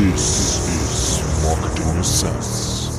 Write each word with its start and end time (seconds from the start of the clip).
This 0.00 0.58
is 0.66 1.22
Marketing 1.44 2.02
Sense. 2.02 2.90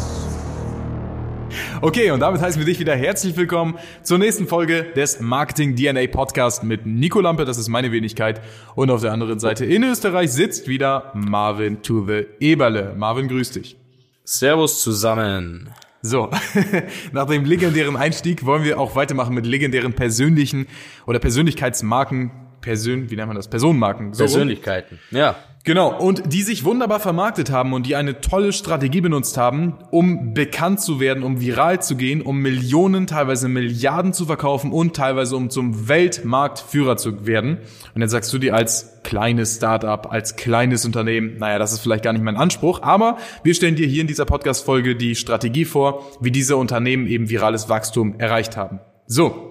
Okay, 1.81 2.11
und 2.11 2.19
damit 2.19 2.41
heißen 2.41 2.61
wir 2.61 2.65
dich 2.67 2.79
wieder 2.79 2.95
herzlich 2.95 3.35
willkommen 3.35 3.79
zur 4.03 4.19
nächsten 4.19 4.45
Folge 4.45 4.83
des 4.95 5.19
Marketing 5.19 5.75
DNA 5.75 6.05
Podcast 6.11 6.63
mit 6.63 6.85
Nico 6.85 7.19
Lampe, 7.19 7.45
das 7.45 7.57
ist 7.57 7.69
meine 7.69 7.91
Wenigkeit. 7.91 8.39
Und 8.75 8.91
auf 8.91 9.01
der 9.01 9.13
anderen 9.13 9.39
Seite 9.39 9.65
in 9.65 9.83
Österreich 9.83 10.31
sitzt 10.31 10.67
wieder 10.67 11.11
Marvin 11.15 11.81
to 11.81 12.05
the 12.05 12.27
Eberle. 12.39 12.93
Marvin, 12.95 13.27
grüß 13.29 13.49
dich. 13.49 13.77
Servus 14.23 14.79
zusammen. 14.83 15.71
So, 16.03 16.29
nach 17.13 17.25
dem 17.25 17.45
legendären 17.45 17.95
Einstieg 17.95 18.45
wollen 18.45 18.63
wir 18.63 18.79
auch 18.79 18.95
weitermachen 18.95 19.33
mit 19.33 19.47
legendären 19.47 19.93
persönlichen 19.93 20.67
oder 21.07 21.17
Persönlichkeitsmarken, 21.17 22.29
Persön, 22.61 23.09
wie 23.09 23.15
nennt 23.15 23.27
man 23.27 23.35
das? 23.35 23.47
Personenmarken. 23.47 24.13
So 24.13 24.23
rum. 24.23 24.31
Persönlichkeiten. 24.31 24.99
Ja. 25.09 25.35
Genau, 25.63 25.95
und 25.95 26.33
die 26.33 26.41
sich 26.41 26.65
wunderbar 26.65 26.99
vermarktet 26.99 27.51
haben 27.51 27.73
und 27.73 27.85
die 27.85 27.95
eine 27.95 28.19
tolle 28.19 28.51
Strategie 28.51 29.01
benutzt 29.01 29.37
haben, 29.37 29.75
um 29.91 30.33
bekannt 30.33 30.81
zu 30.81 30.99
werden, 30.99 31.21
um 31.23 31.39
viral 31.39 31.79
zu 31.83 31.95
gehen, 31.95 32.23
um 32.23 32.39
Millionen, 32.39 33.05
teilweise 33.05 33.47
Milliarden 33.47 34.11
zu 34.11 34.25
verkaufen 34.25 34.71
und 34.71 34.95
teilweise 34.95 35.35
um 35.35 35.51
zum 35.51 35.87
Weltmarktführer 35.87 36.97
zu 36.97 37.27
werden. 37.27 37.59
Und 37.93 38.01
jetzt 38.01 38.11
sagst 38.11 38.33
du 38.33 38.39
dir 38.39 38.55
als 38.55 39.01
kleines 39.03 39.57
Startup, 39.57 40.11
als 40.11 40.35
kleines 40.35 40.83
Unternehmen, 40.83 41.37
naja, 41.37 41.59
das 41.59 41.73
ist 41.73 41.81
vielleicht 41.81 42.03
gar 42.03 42.13
nicht 42.13 42.23
mein 42.23 42.37
Anspruch, 42.37 42.81
aber 42.81 43.17
wir 43.43 43.53
stellen 43.53 43.75
dir 43.75 43.85
hier 43.85 44.01
in 44.01 44.07
dieser 44.07 44.25
Podcast-Folge 44.25 44.95
die 44.95 45.13
Strategie 45.13 45.65
vor, 45.65 46.03
wie 46.19 46.31
diese 46.31 46.57
Unternehmen 46.57 47.05
eben 47.05 47.29
virales 47.29 47.69
Wachstum 47.69 48.15
erreicht 48.17 48.57
haben. 48.57 48.79
So, 49.05 49.50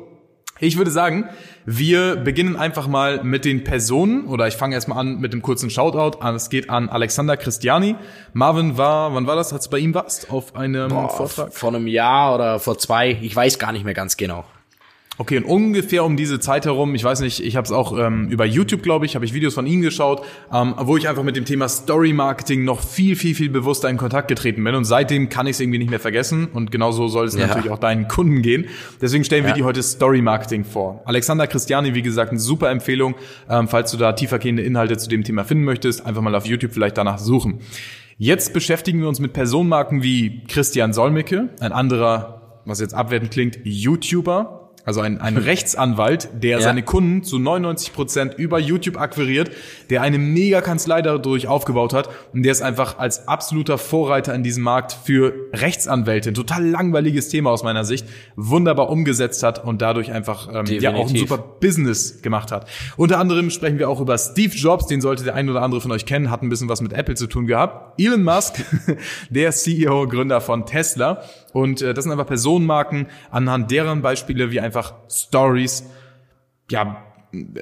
ich 0.61 0.77
würde 0.77 0.91
sagen, 0.91 1.29
wir 1.65 2.17
beginnen 2.17 2.57
einfach 2.57 2.87
mal 2.87 3.25
mit 3.25 3.45
den 3.45 3.65
Personen 3.65 4.27
oder 4.27 4.47
ich 4.49 4.57
fange 4.57 4.75
erstmal 4.75 4.99
an 4.99 5.21
mit 5.21 5.33
dem 5.33 5.43
kurzen 5.43 5.71
Shoutout. 5.71 6.19
Es 6.35 6.51
geht 6.51 6.71
an 6.71 6.89
Alexander 6.89 7.37
Christiani. 7.37 7.97
Marvin 8.33 8.77
war, 8.77 9.15
wann 9.15 9.27
war 9.27 9.37
das, 9.37 9.53
als 9.53 9.65
du 9.65 9.71
bei 9.71 9.79
ihm 9.79 9.95
warst? 9.95 10.31
Auf 10.31 10.57
einem 10.57 10.89
Boah, 10.89 11.09
Vortrag? 11.09 11.53
Vor 11.55 11.71
einem 11.71 11.87
Jahr 11.87 12.35
oder 12.35 12.61
vor 12.61 12.79
zwei, 12.79 13.19
ich 13.21 13.35
weiß 13.35 13.59
gar 13.59 13.73
nicht 13.73 13.85
mehr 13.85 13.95
ganz 13.95 14.17
genau. 14.17 14.45
Okay, 15.21 15.37
und 15.37 15.45
ungefähr 15.45 16.03
um 16.03 16.17
diese 16.17 16.41
Zeit 16.41 16.65
herum, 16.65 16.95
ich 16.95 17.05
weiß 17.05 17.21
nicht, 17.21 17.45
ich 17.45 17.55
habe 17.55 17.67
es 17.67 17.73
auch 17.73 17.95
ähm, 17.99 18.29
über 18.31 18.47
YouTube, 18.47 18.83
glaube 18.83 19.05
ich, 19.05 19.17
habe 19.17 19.27
ich 19.27 19.35
Videos 19.35 19.53
von 19.53 19.67
ihm 19.67 19.83
geschaut, 19.83 20.23
ähm, 20.51 20.75
wo 20.79 20.97
ich 20.97 21.11
einfach 21.11 21.25
mit 21.25 21.37
dem 21.37 21.45
Thema 21.45 21.69
Story 21.69 22.15
Marketing 22.15 22.65
noch 22.65 22.81
viel, 22.81 23.17
viel, 23.17 23.35
viel 23.35 23.51
bewusster 23.51 23.91
in 23.91 23.99
Kontakt 23.99 24.29
getreten 24.29 24.65
bin. 24.65 24.75
Und 24.75 24.87
seitdem 24.87 25.29
kann 25.29 25.47
ich 25.47 25.57
es 25.57 25.61
irgendwie 25.61 25.79
nicht 25.79 25.91
mehr 25.91 26.01
vergessen. 26.01 26.47
Und 26.55 26.73
genauso 26.73 27.07
soll 27.09 27.27
es 27.27 27.37
Ja. 27.37 27.49
natürlich 27.49 27.69
auch 27.71 27.79
deinen 27.79 28.09
Kunden 28.09 28.41
gehen. 28.41 28.65
Deswegen 29.03 29.23
stellen 29.25 29.45
wir 29.45 29.51
Ja. 29.51 29.57
dir 29.57 29.65
heute 29.67 29.83
Story 29.83 30.23
Marketing 30.23 30.65
vor. 30.65 31.03
Alexander 31.05 31.47
Christiani, 31.47 31.95
wie 31.95 32.01
gesagt, 32.01 32.31
eine 32.31 32.41
super 32.41 32.71
Empfehlung. 32.71 33.15
Ähm, 33.51 33.69
falls 33.69 33.91
du 33.91 33.99
da 33.99 34.15
tiefergehende 34.15 34.63
Inhalte 34.63 34.97
zu 34.97 35.11
dem 35.11 35.23
Thema 35.23 35.45
finden 35.45 35.65
möchtest, 35.65 36.07
einfach 36.07 36.23
mal 36.23 36.35
auf 36.35 36.47
YouTube 36.47 36.73
vielleicht 36.73 36.97
danach 36.97 37.19
suchen. 37.19 37.59
Jetzt 38.17 38.55
beschäftigen 38.55 39.03
wir 39.03 39.09
uns 39.09 39.21
mit 39.21 39.35
Personenmarken 39.35 40.03
wie 40.03 40.45
Christian 40.49 40.95
Solmecke, 40.95 41.51
ein 41.61 41.73
anderer, 41.73 42.63
was 42.65 42.81
jetzt 42.81 42.95
abwertend 42.95 43.33
klingt, 43.33 43.59
YouTuber. 43.65 44.60
Also 44.85 45.01
ein, 45.01 45.21
ein 45.21 45.37
Rechtsanwalt, 45.71 46.29
der 46.43 46.59
Ja. 46.59 46.61
seine 46.63 46.83
Kunden 46.83 47.23
zu 47.23 47.39
99 47.39 47.93
Prozent 47.93 48.35
über 48.35 48.59
YouTube 48.59 48.99
akquiriert, 48.99 49.51
der 49.91 50.03
eine 50.03 50.19
mega 50.19 50.61
Kanzlei 50.61 51.03
dadurch 51.03 51.47
aufgebaut 51.49 51.93
hat 51.93 52.09
und 52.33 52.43
der 52.43 52.53
ist 52.53 52.63
einfach 52.63 52.99
als 52.99 53.29
absoluter 53.29 53.79
Vorreiter 53.79 54.35
in 54.35 54.43
diesem 54.43 54.63
Markt 54.63 54.93
für 54.93 55.35
Rechtsanwälte, 55.53 56.31
ein 56.31 56.35
total 56.35 56.67
langweiliges 56.67 57.29
Thema 57.29 57.51
aus 57.51 57.63
meiner 57.63 57.85
Sicht, 57.85 58.07
wunderbar 58.37 58.91
umgesetzt 58.91 59.43
hat 59.43 59.65
und 59.65 59.83
dadurch 59.83 60.13
einfach 60.13 60.49
ähm, 60.53 60.67
ja 60.67 60.95
auch 60.95 61.09
ein 61.09 61.17
super 61.17 61.39
Business 61.39 62.23
gemacht 62.23 62.51
hat. 62.53 62.67
Unter 62.97 63.19
anderem 63.19 63.51
sprechen 63.51 63.79
wir 63.79 63.89
auch 63.89 64.01
über 64.01 64.17
Steve 64.19 64.55
Jobs, 64.55 64.87
den 64.87 65.01
sollte 65.01 65.25
der 65.25 65.35
ein 65.35 65.49
oder 65.51 65.63
andere 65.63 65.81
von 65.81 65.93
euch 65.93 66.07
kennen, 66.07 66.31
hat 66.31 66.43
ein 66.43 66.49
bisschen 66.49 66.69
was 66.69 66.81
mit 66.81 66.93
Apple 66.93 67.15
zu 67.17 67.27
tun 67.27 67.47
gehabt. 67.47 68.01
Elon 68.01 68.23
Musk, 68.23 68.65
der 69.31 69.51
CEO, 69.53 70.07
Gründer 70.09 70.41
von 70.41 70.67
Tesla. 70.67 71.23
Und 71.53 71.83
äh, 71.83 71.95
das 71.95 72.05
sind 72.05 72.13
einfach 72.13 72.27
Personenmarken, 72.29 73.07
anhand 73.31 73.71
deren 73.73 74.03
Beispiele 74.03 74.53
wir 74.53 74.63
einfach 74.63 74.70
Stories, 75.11 75.85
ja, 76.71 77.05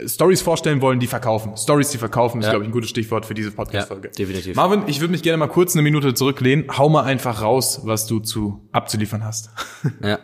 Stories 0.07 0.41
vorstellen 0.41 0.81
wollen, 0.81 0.99
die 0.99 1.07
verkaufen. 1.07 1.55
Stories, 1.57 1.91
die 1.91 1.99
verkaufen, 1.99 2.41
ist, 2.41 2.47
Ja. 2.47 2.53
glaube 2.53 2.65
ich, 2.65 2.71
ein 2.71 2.73
gutes 2.73 2.89
Stichwort 2.89 3.27
für 3.27 3.35
diese 3.35 3.51
Podcast-Folge. 3.51 4.09
Ja, 4.09 4.13
definitiv. 4.15 4.57
Marvin, 4.57 4.85
ich 4.87 5.01
würde 5.01 5.13
mich 5.13 5.23
gerne 5.23 5.37
mal 5.37 5.49
kurz 5.49 5.75
eine 5.75 5.83
Minute 5.83 6.15
zurücklehnen. 6.15 6.65
Hau 6.79 6.89
mal 6.89 7.05
einfach 7.05 7.43
raus, 7.43 7.81
was 7.85 8.07
du 8.07 8.21
zu 8.21 8.67
abzuliefern 8.73 9.25
hast. 9.25 9.51
Ja. 10.03 10.19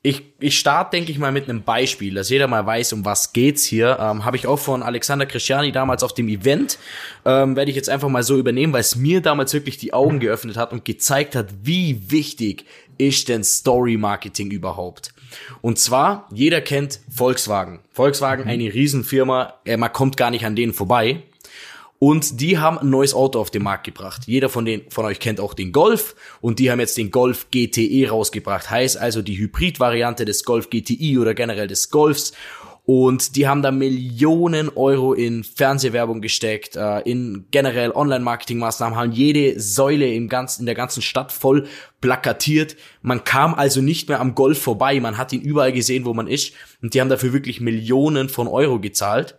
Ich, 0.00 0.22
ich 0.38 0.56
starte, 0.56 0.96
denke 0.96 1.10
ich 1.10 1.18
mal, 1.18 1.32
mit 1.32 1.48
einem 1.48 1.64
Beispiel, 1.64 2.14
dass 2.14 2.30
jeder 2.30 2.46
mal 2.46 2.64
weiß, 2.64 2.92
um 2.92 3.04
was 3.04 3.32
geht's 3.32 3.64
hier. 3.64 3.98
Ähm, 4.00 4.24
Habe 4.24 4.36
ich 4.36 4.46
auch 4.46 4.58
von 4.58 4.84
Alexander 4.84 5.26
Christiani 5.26 5.72
damals 5.72 6.04
auf 6.04 6.14
dem 6.14 6.28
Event. 6.28 6.78
Ähm, 7.24 7.56
Werde 7.56 7.68
ich 7.72 7.76
jetzt 7.76 7.90
einfach 7.90 8.08
mal 8.08 8.22
so 8.22 8.38
übernehmen, 8.38 8.72
weil 8.72 8.80
es 8.80 8.94
mir 8.94 9.20
damals 9.20 9.52
wirklich 9.54 9.76
die 9.76 9.92
Augen 9.92 10.20
geöffnet 10.20 10.56
hat 10.56 10.72
und 10.72 10.84
gezeigt 10.84 11.34
hat, 11.34 11.48
wie 11.64 12.12
wichtig 12.12 12.64
ist 12.96 13.28
denn 13.28 13.42
Story 13.42 13.96
Marketing 13.96 14.52
überhaupt. 14.52 15.12
Und 15.60 15.78
zwar, 15.78 16.28
jeder 16.32 16.60
kennt 16.60 17.00
Volkswagen. 17.14 17.80
Volkswagen, 17.92 18.44
eine 18.44 18.72
Riesenfirma, 18.72 19.54
äh, 19.64 19.76
man 19.76 19.92
kommt 19.92 20.16
gar 20.16 20.30
nicht 20.30 20.44
an 20.44 20.56
denen 20.56 20.72
vorbei. 20.72 21.22
Und 22.00 22.40
die 22.40 22.58
haben 22.58 22.78
ein 22.78 22.90
neues 22.90 23.12
Auto 23.12 23.40
auf 23.40 23.50
den 23.50 23.64
Markt 23.64 23.84
gebracht. 23.84 24.22
Jeder 24.26 24.48
von 24.48 24.64
den 24.64 24.88
von 24.88 25.04
euch 25.04 25.18
kennt 25.18 25.40
auch 25.40 25.52
den 25.52 25.72
Golf 25.72 26.14
und 26.40 26.60
die 26.60 26.70
haben 26.70 26.78
jetzt 26.78 26.96
den 26.96 27.10
Golf 27.10 27.48
GTE 27.50 28.08
rausgebracht. 28.08 28.70
Heißt 28.70 28.96
also 28.96 29.20
die 29.20 29.36
Hybrid-Variante 29.36 30.24
des 30.24 30.44
Golf 30.44 30.70
GTI 30.70 31.18
oder 31.18 31.34
generell 31.34 31.66
des 31.66 31.90
Golfs. 31.90 32.34
Und 32.90 33.36
die 33.36 33.46
haben 33.46 33.60
da 33.60 33.70
Millionen 33.70 34.70
Euro 34.70 35.12
in 35.12 35.44
Fernsehwerbung 35.44 36.22
gesteckt, 36.22 36.74
äh, 36.74 37.00
in 37.00 37.44
generell 37.50 37.90
Online-Marketing-Maßnahmen, 37.90 38.96
haben 38.96 39.12
jede 39.12 39.60
Säule 39.60 40.10
im 40.14 40.30
ganzen, 40.30 40.62
in 40.62 40.66
der 40.66 40.74
ganzen 40.74 41.02
Stadt 41.02 41.30
voll 41.30 41.66
plakatiert. 42.00 42.76
Man 43.02 43.24
kam 43.24 43.52
also 43.52 43.82
nicht 43.82 44.08
mehr 44.08 44.20
am 44.20 44.34
Golf 44.34 44.62
vorbei, 44.62 44.98
man 45.00 45.18
hat 45.18 45.34
ihn 45.34 45.42
überall 45.42 45.72
gesehen, 45.72 46.06
wo 46.06 46.14
man 46.14 46.28
ist. 46.28 46.54
Und 46.80 46.94
die 46.94 47.02
haben 47.02 47.10
dafür 47.10 47.34
wirklich 47.34 47.60
Millionen 47.60 48.30
von 48.30 48.48
Euro 48.48 48.80
gezahlt. 48.80 49.38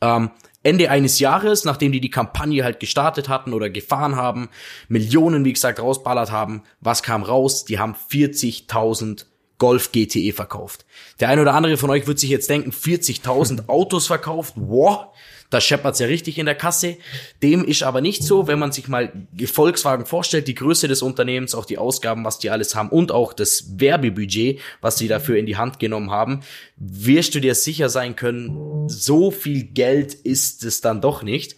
Ähm, 0.00 0.30
Ende 0.62 0.90
eines 0.90 1.18
Jahres, 1.18 1.64
nachdem 1.64 1.90
die 1.90 2.00
die 2.00 2.10
Kampagne 2.10 2.62
halt 2.62 2.78
gestartet 2.78 3.28
hatten 3.28 3.52
oder 3.52 3.68
gefahren 3.68 4.14
haben, 4.14 4.48
Millionen, 4.86 5.44
wie 5.44 5.54
gesagt, 5.54 5.80
rausballert 5.80 6.30
haben, 6.30 6.62
was 6.80 7.02
kam 7.02 7.24
raus? 7.24 7.64
Die 7.64 7.80
haben 7.80 7.96
40.000 7.96 9.24
Golf 9.60 9.92
GTE 9.92 10.32
verkauft. 10.32 10.84
Der 11.20 11.28
eine 11.28 11.42
oder 11.42 11.54
andere 11.54 11.76
von 11.76 11.90
euch 11.90 12.08
wird 12.08 12.18
sich 12.18 12.30
jetzt 12.30 12.50
denken, 12.50 12.72
40.000 12.72 13.64
Autos 13.68 14.08
verkauft, 14.08 14.54
wow, 14.56 15.06
da 15.50 15.60
scheppert's 15.60 15.98
ja 15.98 16.06
richtig 16.06 16.38
in 16.38 16.46
der 16.46 16.54
Kasse. 16.54 16.96
Dem 17.42 17.64
ist 17.64 17.82
aber 17.82 18.00
nicht 18.00 18.22
so, 18.22 18.46
wenn 18.46 18.58
man 18.58 18.72
sich 18.72 18.88
mal 18.88 19.12
Volkswagen 19.46 20.06
vorstellt, 20.06 20.48
die 20.48 20.54
Größe 20.54 20.88
des 20.88 21.02
Unternehmens, 21.02 21.54
auch 21.54 21.66
die 21.66 21.76
Ausgaben, 21.76 22.24
was 22.24 22.38
die 22.38 22.50
alles 22.50 22.74
haben 22.74 22.88
und 22.88 23.12
auch 23.12 23.32
das 23.32 23.78
Werbebudget, 23.78 24.60
was 24.80 24.96
sie 24.96 25.08
dafür 25.08 25.36
in 25.36 25.46
die 25.46 25.56
Hand 25.56 25.78
genommen 25.78 26.10
haben, 26.10 26.40
wirst 26.76 27.34
du 27.34 27.40
dir 27.40 27.54
sicher 27.54 27.88
sein 27.88 28.16
können, 28.16 28.88
so 28.88 29.30
viel 29.30 29.64
Geld 29.64 30.14
ist 30.14 30.64
es 30.64 30.80
dann 30.80 31.00
doch 31.00 31.22
nicht. 31.22 31.56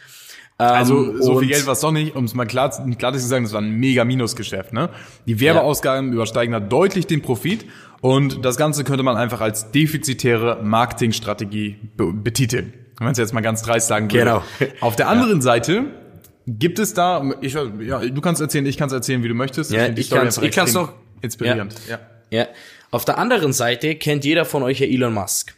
Also 0.59 1.11
Ähm, 1.11 1.23
so 1.23 1.39
viel 1.39 1.49
Geld 1.49 1.67
war 1.67 1.73
es 1.73 1.81
doch 1.81 1.93
nicht, 1.93 2.15
um 2.15 2.25
es 2.25 2.35
mal 2.35 2.47
klar, 2.47 2.71
klar 2.97 3.13
zu 3.13 3.19
sagen, 3.21 3.45
das 3.45 3.53
war 3.53 3.61
ein 3.61 3.71
mega 3.71 4.05
Minusgeschäft. 4.05 4.73
Ne? 4.73 4.91
Die 5.27 5.41
Werbeausgaben 5.41 6.13
übersteigen 6.13 6.53
da 6.53 6.61
deutlich 6.61 7.07
den 7.07 7.23
Profit 7.23 7.67
und 8.03 8.45
das 8.45 8.57
Ganze 8.59 8.85
könnte 8.85 9.03
man 9.03 9.17
einfach 9.17 9.41
als 9.41 9.71
defizitäre 9.71 10.59
Marketingstrategie 10.63 11.77
be 11.97 12.13
betiteln. 12.13 12.75
Wenn 12.99 13.07
man 13.07 13.13
es 13.13 13.19
jetzt 13.19 13.33
mal 13.33 13.41
ganz 13.41 13.63
dreist 13.63 13.89
sagen 13.89 14.13
würde. 14.13 14.19
Genau. 14.25 14.43
Auf 14.81 14.97
der 14.97 15.09
anderen 15.09 15.41
Seite 15.41 15.85
gibt 16.47 16.79
es 16.79 16.93
da, 16.95 17.25
ich, 17.41 17.55
ja, 17.55 18.01
du 18.01 18.21
kannst 18.21 18.41
erzählen, 18.43 18.67
ich 18.67 18.77
kann 18.77 18.89
es 18.89 18.93
erzählen, 18.93 19.23
wie 19.23 19.29
du 19.29 19.35
möchtest. 19.35 19.71
Ja, 19.73 19.87
ich 19.89 20.11
kann's- 20.11 20.37
einfach 20.39 20.43
ich 20.43 20.55
kann's 20.55 20.75
noch- 20.75 20.93
Inspirierend. 21.23 21.75
Ja. 21.89 22.01
Ja. 22.31 22.49
Auf 22.91 23.05
der 23.05 23.17
anderen 23.19 23.53
Seite 23.53 23.95
kennt 23.95 24.25
jeder 24.25 24.45
von 24.45 24.63
euch 24.65 24.81
ja 24.81 24.87
Elon 24.87 25.15
Musk. 25.15 25.55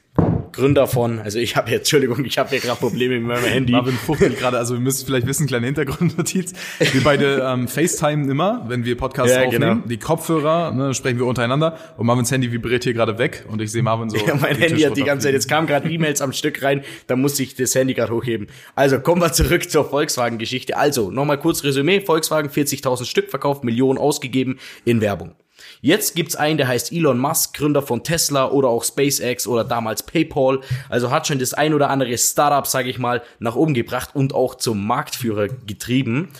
Gründer 0.54 0.86
von, 0.86 1.18
also 1.20 1.38
ich 1.38 1.56
habe 1.56 1.70
jetzt, 1.70 1.80
Entschuldigung, 1.92 2.24
ich 2.24 2.38
habe 2.38 2.50
hier 2.50 2.60
gerade 2.60 2.78
Probleme 2.78 3.18
mit 3.18 3.26
meinem 3.26 3.44
Handy. 3.44 3.72
Marvin 3.72 3.94
fuchtelt 3.94 4.38
gerade, 4.38 4.58
also 4.58 4.74
wir 4.74 4.80
müssen 4.80 5.04
vielleicht 5.06 5.26
wissen, 5.26 5.46
kleine 5.46 5.66
Hintergrundnotiz. 5.66 6.52
Wir 6.78 7.02
beide 7.02 7.42
ähm, 7.46 7.68
FaceTime 7.68 8.30
immer, 8.30 8.64
wenn 8.68 8.84
wir 8.84 8.96
Podcasts 8.96 9.34
Ja, 9.34 9.44
aufnehmen. 9.44 9.74
genau. 9.82 9.88
Die 9.88 9.98
Kopfhörer, 9.98 10.72
ne, 10.72 10.94
sprechen 10.94 11.18
wir 11.18 11.26
untereinander 11.26 11.78
und 11.96 12.06
Marvins 12.06 12.30
Handy 12.30 12.50
vibriert 12.52 12.84
hier 12.84 12.94
gerade 12.94 13.18
weg 13.18 13.44
und 13.48 13.60
ich 13.60 13.70
sehe 13.72 13.82
Marvin 13.82 14.10
so. 14.10 14.16
Ja, 14.16 14.34
mein 14.36 14.56
Handy 14.56 14.82
hat 14.82 14.96
die 14.96 15.04
ganze 15.04 15.26
Zeit, 15.26 15.34
jetzt 15.34 15.48
kamen 15.48 15.66
gerade 15.66 15.88
E-Mails 15.90 16.20
am 16.20 16.32
Stück 16.32 16.62
rein, 16.62 16.82
da 17.06 17.16
musste 17.16 17.42
ich 17.42 17.54
das 17.54 17.74
Handy 17.74 17.94
gerade 17.94 18.12
hochheben. 18.12 18.46
Also 18.74 19.00
kommen 19.00 19.20
wir 19.20 19.32
zurück 19.32 19.68
zur 19.70 19.84
Volkswagen-Geschichte. 19.88 20.76
Also, 20.76 21.10
nochmal 21.10 21.38
kurz 21.38 21.64
Resümee. 21.64 22.00
Volkswagen 22.00 22.50
40.000 22.50 23.04
Stück 23.04 23.30
verkauft, 23.30 23.64
Millionen 23.64 23.98
ausgegeben 23.98 24.58
in 24.84 25.00
Werbung. 25.00 25.32
Jetzt 25.84 26.16
gibt's 26.16 26.34
einen, 26.34 26.56
der 26.56 26.66
heißt 26.66 26.92
Elon 26.92 27.18
Musk, 27.18 27.58
Gründer 27.58 27.82
von 27.82 28.02
Tesla 28.02 28.50
oder 28.50 28.68
auch 28.68 28.82
SpaceX 28.82 29.46
oder 29.46 29.64
damals 29.64 30.02
PayPal. 30.02 30.60
Also 30.88 31.10
hat 31.10 31.26
schon 31.26 31.38
das 31.38 31.52
ein 31.52 31.74
oder 31.74 31.90
andere 31.90 32.16
Startup, 32.16 32.66
sage 32.66 32.88
ich 32.88 32.98
mal, 32.98 33.22
nach 33.38 33.54
oben 33.54 33.74
gebracht 33.74 34.08
und 34.14 34.34
auch 34.34 34.54
zum 34.54 34.86
Marktführer 34.86 35.48
getrieben. 35.48 36.30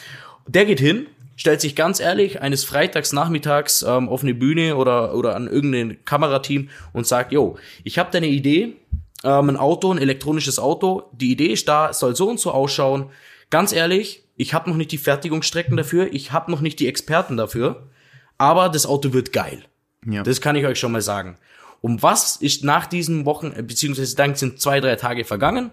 Der 0.47 0.65
geht 0.65 0.81
hin, 0.81 1.09
stellt 1.37 1.61
sich 1.61 1.77
ganz 1.77 2.01
ehrlich 2.01 2.41
eines 2.41 2.65
Freitags 2.65 3.13
nachmittags 3.13 3.83
ähm, 3.83 4.09
auf 4.09 4.23
eine 4.23 4.33
Bühne 4.33 4.77
oder, 4.77 5.15
oder 5.15 5.37
an 5.37 5.47
irgendein 5.47 6.03
Kamerateam 6.07 6.71
und 6.95 7.07
sagt, 7.07 7.31
yo, 7.31 7.59
ich 7.83 7.99
habe 7.99 8.09
da 8.13 8.17
eine 8.17 8.29
Idee, 8.29 8.77
ähm, 9.25 9.51
ein 9.51 9.59
Auto, 9.59 9.93
ein 9.93 9.99
elektronisches 9.99 10.59
Auto, 10.59 11.03
die 11.13 11.31
Idee 11.31 11.49
ist 11.49 11.69
da, 11.69 11.93
soll 11.93 12.17
so 12.17 12.31
und 12.31 12.41
so 12.41 12.51
ausschauen. 12.51 13.11
Ganz 13.51 13.75
ehrlich, 13.75 14.23
ich 14.39 14.55
habe 14.55 14.71
noch 14.71 14.79
nicht 14.79 14.91
die 14.91 14.97
Fertigungsstrecken 14.97 15.77
dafür, 15.77 16.11
ich 16.11 16.33
habe 16.33 16.51
noch 16.51 16.63
nicht 16.63 16.81
die 16.81 16.89
Experten 16.89 17.37
dafür, 17.37 17.91
aber 18.39 18.69
das 18.69 18.87
Auto 18.87 19.13
wird 19.13 19.33
geil. 19.33 19.65
Ja. 20.07 20.23
Das 20.23 20.41
kann 20.41 20.57
ich 20.57 20.67
euch 20.67 20.79
schon 20.79 20.93
mal 20.93 21.03
sagen. 21.03 21.37
Um 21.81 22.03
was 22.03 22.37
ist 22.37 22.65
nach 22.65 22.87
diesen 22.87 23.27
Wochen, 23.27 23.53
äh, 23.55 23.63
beziehungsweise 23.63 24.17
dann 24.17 24.35
sind 24.35 24.61
zwei, 24.61 24.81
drei 24.81 24.97
Tage 24.97 25.25
vergangen. 25.25 25.71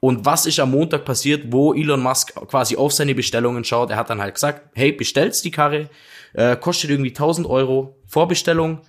Und 0.00 0.24
was 0.24 0.46
ist 0.46 0.60
am 0.60 0.72
Montag 0.72 1.04
passiert, 1.04 1.52
wo 1.52 1.72
Elon 1.72 2.02
Musk 2.02 2.34
quasi 2.48 2.76
auf 2.76 2.92
seine 2.92 3.14
Bestellungen 3.14 3.64
schaut? 3.64 3.90
Er 3.90 3.96
hat 3.96 4.10
dann 4.10 4.20
halt 4.20 4.34
gesagt, 4.34 4.70
hey, 4.74 4.92
bestellt's 4.92 5.42
die 5.42 5.50
Karre, 5.50 5.88
äh, 6.34 6.56
kostet 6.56 6.90
irgendwie 6.90 7.10
1000 7.10 7.46
Euro 7.46 7.96
Vorbestellung, 8.06 8.82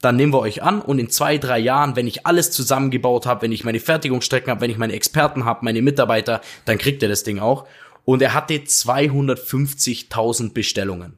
dann 0.00 0.16
nehmen 0.16 0.32
wir 0.32 0.40
euch 0.40 0.62
an 0.62 0.80
und 0.80 0.98
in 0.98 1.08
zwei, 1.10 1.38
drei 1.38 1.58
Jahren, 1.58 1.96
wenn 1.96 2.06
ich 2.06 2.26
alles 2.26 2.50
zusammengebaut 2.50 3.26
habe, 3.26 3.42
wenn 3.42 3.52
ich 3.52 3.64
meine 3.64 3.80
Fertigungsstrecken 3.80 4.50
habe, 4.50 4.60
wenn 4.60 4.70
ich 4.70 4.78
meine 4.78 4.92
Experten 4.92 5.44
habe, 5.44 5.64
meine 5.64 5.82
Mitarbeiter, 5.82 6.40
dann 6.66 6.78
kriegt 6.78 7.02
er 7.02 7.08
das 7.08 7.24
Ding 7.24 7.38
auch. 7.38 7.66
Und 8.04 8.20
er 8.20 8.34
hatte 8.34 8.54
250.000 8.54 10.52
Bestellungen. 10.52 11.16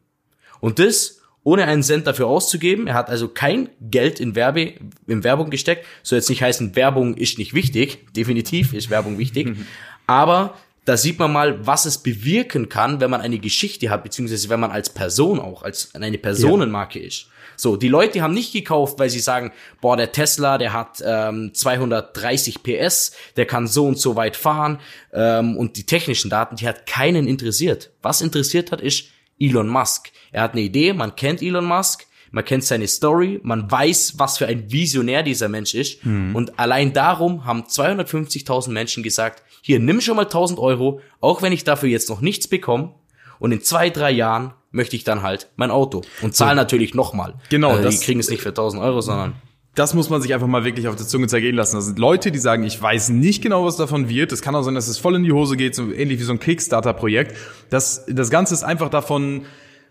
Und 0.60 0.78
das 0.78 1.20
ohne 1.46 1.64
einen 1.66 1.84
Cent 1.84 2.08
dafür 2.08 2.26
auszugeben. 2.26 2.88
Er 2.88 2.94
hat 2.94 3.08
also 3.08 3.28
kein 3.28 3.68
Geld 3.80 4.18
in 4.18 4.34
Werbe, 4.34 4.72
in 5.06 5.22
Werbung 5.22 5.48
gesteckt. 5.48 5.86
Soll 6.02 6.18
jetzt 6.18 6.28
nicht 6.28 6.42
heißen, 6.42 6.74
Werbung 6.74 7.14
ist 7.14 7.38
nicht 7.38 7.54
wichtig. 7.54 8.12
Definitiv 8.14 8.72
ist 8.72 8.90
Werbung 8.90 9.16
wichtig. 9.16 9.56
Aber 10.08 10.56
da 10.84 10.96
sieht 10.96 11.20
man 11.20 11.32
mal, 11.32 11.64
was 11.64 11.84
es 11.84 11.98
bewirken 11.98 12.68
kann, 12.68 13.00
wenn 13.00 13.10
man 13.10 13.20
eine 13.20 13.38
Geschichte 13.38 13.90
hat, 13.90 14.02
beziehungsweise 14.02 14.48
wenn 14.48 14.58
man 14.58 14.72
als 14.72 14.90
Person 14.90 15.38
auch, 15.38 15.62
als 15.62 15.94
eine 15.94 16.18
Personenmarke 16.18 16.98
ist. 16.98 17.28
So, 17.56 17.76
die 17.76 17.88
Leute 17.88 18.22
haben 18.22 18.34
nicht 18.34 18.52
gekauft, 18.52 18.98
weil 18.98 19.08
sie 19.08 19.20
sagen, 19.20 19.52
boah, 19.80 19.96
der 19.96 20.10
Tesla, 20.10 20.58
der 20.58 20.72
hat 20.72 21.02
ähm, 21.04 21.54
230 21.54 22.64
PS, 22.64 23.12
der 23.36 23.46
kann 23.46 23.68
so 23.68 23.86
und 23.86 23.98
so 23.98 24.16
weit 24.16 24.36
fahren 24.36 24.80
ähm, 25.12 25.56
und 25.56 25.76
die 25.76 25.86
technischen 25.86 26.28
Daten, 26.28 26.56
die 26.56 26.66
hat 26.66 26.86
keinen 26.86 27.28
interessiert. 27.28 27.90
Was 28.02 28.20
interessiert 28.20 28.72
hat, 28.72 28.80
ist 28.80 29.06
Elon 29.38 29.68
Musk. 29.68 30.10
Er 30.32 30.42
hat 30.42 30.52
eine 30.52 30.62
Idee, 30.62 30.92
man 30.92 31.14
kennt 31.16 31.42
Elon 31.42 31.64
Musk, 31.64 32.06
man 32.30 32.44
kennt 32.44 32.64
seine 32.64 32.86
Story, 32.88 33.40
man 33.42 33.70
weiß, 33.70 34.14
was 34.18 34.38
für 34.38 34.46
ein 34.46 34.70
Visionär 34.70 35.22
dieser 35.22 35.48
Mensch 35.48 35.74
ist. 35.74 36.04
Und 36.04 36.58
allein 36.58 36.92
darum 36.92 37.44
haben 37.44 37.62
250.000 37.62 38.70
Menschen 38.70 39.02
gesagt, 39.02 39.42
hier, 39.62 39.78
nimm 39.80 40.00
schon 40.00 40.16
mal 40.16 40.22
1000 40.26 40.58
Euro, 40.58 41.00
auch 41.20 41.42
wenn 41.42 41.52
ich 41.52 41.64
dafür 41.64 41.88
jetzt 41.88 42.08
noch 42.10 42.20
nichts 42.20 42.48
bekomme. 42.48 42.94
Und 43.38 43.52
in 43.52 43.60
zwei, 43.62 43.90
drei 43.90 44.10
Jahren 44.10 44.54
möchte 44.70 44.96
ich 44.96 45.04
dann 45.04 45.22
halt 45.22 45.48
mein 45.56 45.70
Auto. 45.70 46.02
Und 46.22 46.34
zahle 46.34 46.54
natürlich 46.56 46.94
nochmal. 46.94 47.34
Genau, 47.50 47.76
Äh, 47.76 47.88
die 47.90 47.98
kriegen 47.98 48.20
es 48.20 48.28
nicht 48.30 48.42
für 48.42 48.50
1000 48.50 48.82
Euro, 48.82 49.00
sondern 49.00 49.34
Das 49.76 49.92
muss 49.92 50.08
man 50.08 50.22
sich 50.22 50.32
einfach 50.32 50.46
mal 50.46 50.64
wirklich 50.64 50.88
auf 50.88 50.96
der 50.96 51.06
Zunge 51.06 51.28
zergehen 51.28 51.54
lassen. 51.54 51.76
Das 51.76 51.84
sind 51.84 51.98
Leute, 51.98 52.32
die 52.32 52.38
sagen, 52.38 52.64
ich 52.64 52.80
weiß 52.80 53.10
nicht 53.10 53.42
genau, 53.42 53.66
was 53.66 53.76
davon 53.76 54.08
wird. 54.08 54.32
Es 54.32 54.40
kann 54.40 54.54
auch 54.54 54.62
sein, 54.62 54.74
dass 54.74 54.88
es 54.88 54.96
voll 54.96 55.14
in 55.14 55.22
die 55.22 55.32
Hose 55.32 55.56
geht, 55.58 55.74
so 55.74 55.92
ähnlich 55.92 56.18
wie 56.18 56.24
so 56.24 56.32
ein 56.32 56.40
Kickstarter-Projekt. 56.40 57.36
Das, 57.68 58.06
das 58.08 58.30
Ganze 58.30 58.54
ist 58.54 58.64
einfach 58.64 58.88
davon 58.88 59.44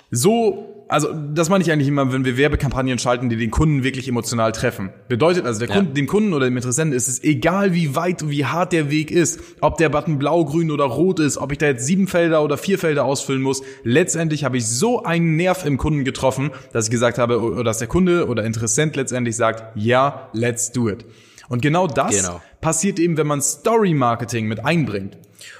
so, 0.09 0.74
also 0.87 1.11
das 1.13 1.49
meine 1.49 1.63
ich 1.63 1.71
eigentlich 1.71 1.87
immer, 1.87 2.11
wenn 2.13 2.25
wir 2.25 2.37
Werbekampagnen 2.37 2.99
schalten, 2.99 3.29
die 3.29 3.37
den 3.37 3.51
Kunden 3.51 3.83
wirklich 3.83 4.07
emotional 4.07 4.51
treffen. 4.51 4.91
Bedeutet 5.07 5.45
also, 5.45 5.59
der 5.59 5.69
Ja. 5.69 5.75
Kunde, 5.75 5.93
dem 5.93 6.05
Kunden 6.07 6.33
oder 6.33 6.45
dem 6.45 6.55
Interessenten 6.55 6.95
ist 6.95 7.07
es 7.07 7.23
egal, 7.23 7.73
wie 7.73 7.95
weit 7.95 8.21
und 8.23 8.29
wie 8.29 8.45
hart 8.45 8.71
der 8.73 8.91
Weg 8.91 9.09
ist, 9.11 9.39
ob 9.61 9.77
der 9.77 9.89
Button 9.89 10.19
blau, 10.19 10.45
grün 10.45 10.69
oder 10.71 10.85
rot 10.85 11.19
ist, 11.19 11.37
ob 11.37 11.51
ich 11.51 11.57
da 11.57 11.65
jetzt 11.67 11.85
sieben 11.85 12.07
Felder 12.07 12.43
oder 12.43 12.57
vier 12.57 12.77
Felder 12.77 13.05
ausfüllen 13.05 13.41
muss. 13.41 13.63
Letztendlich 13.83 14.43
habe 14.43 14.57
ich 14.57 14.67
so 14.67 15.03
einen 15.03 15.35
Nerv 15.35 15.65
im 15.65 15.77
Kunden 15.77 16.03
getroffen, 16.03 16.51
dass 16.73 16.85
ich 16.85 16.91
gesagt 16.91 17.17
habe, 17.17 17.41
oder 17.41 17.63
dass 17.63 17.79
der 17.79 17.87
Kunde 17.87 18.27
oder 18.27 18.43
Interessent 18.45 18.95
letztendlich 18.95 19.35
sagt, 19.35 19.75
ja, 19.75 20.29
let's 20.33 20.71
do 20.71 20.89
it. 20.89 21.05
Und 21.49 21.61
genau 21.61 21.87
das 21.87 22.17
Genau. 22.23 22.41
passiert 22.61 22.99
eben, 22.99 23.17
wenn 23.17 23.27
man 23.27 23.41
Story 23.41 23.93
Marketing 23.93 24.47
mit 24.47 24.65
einbringt. 24.65 25.17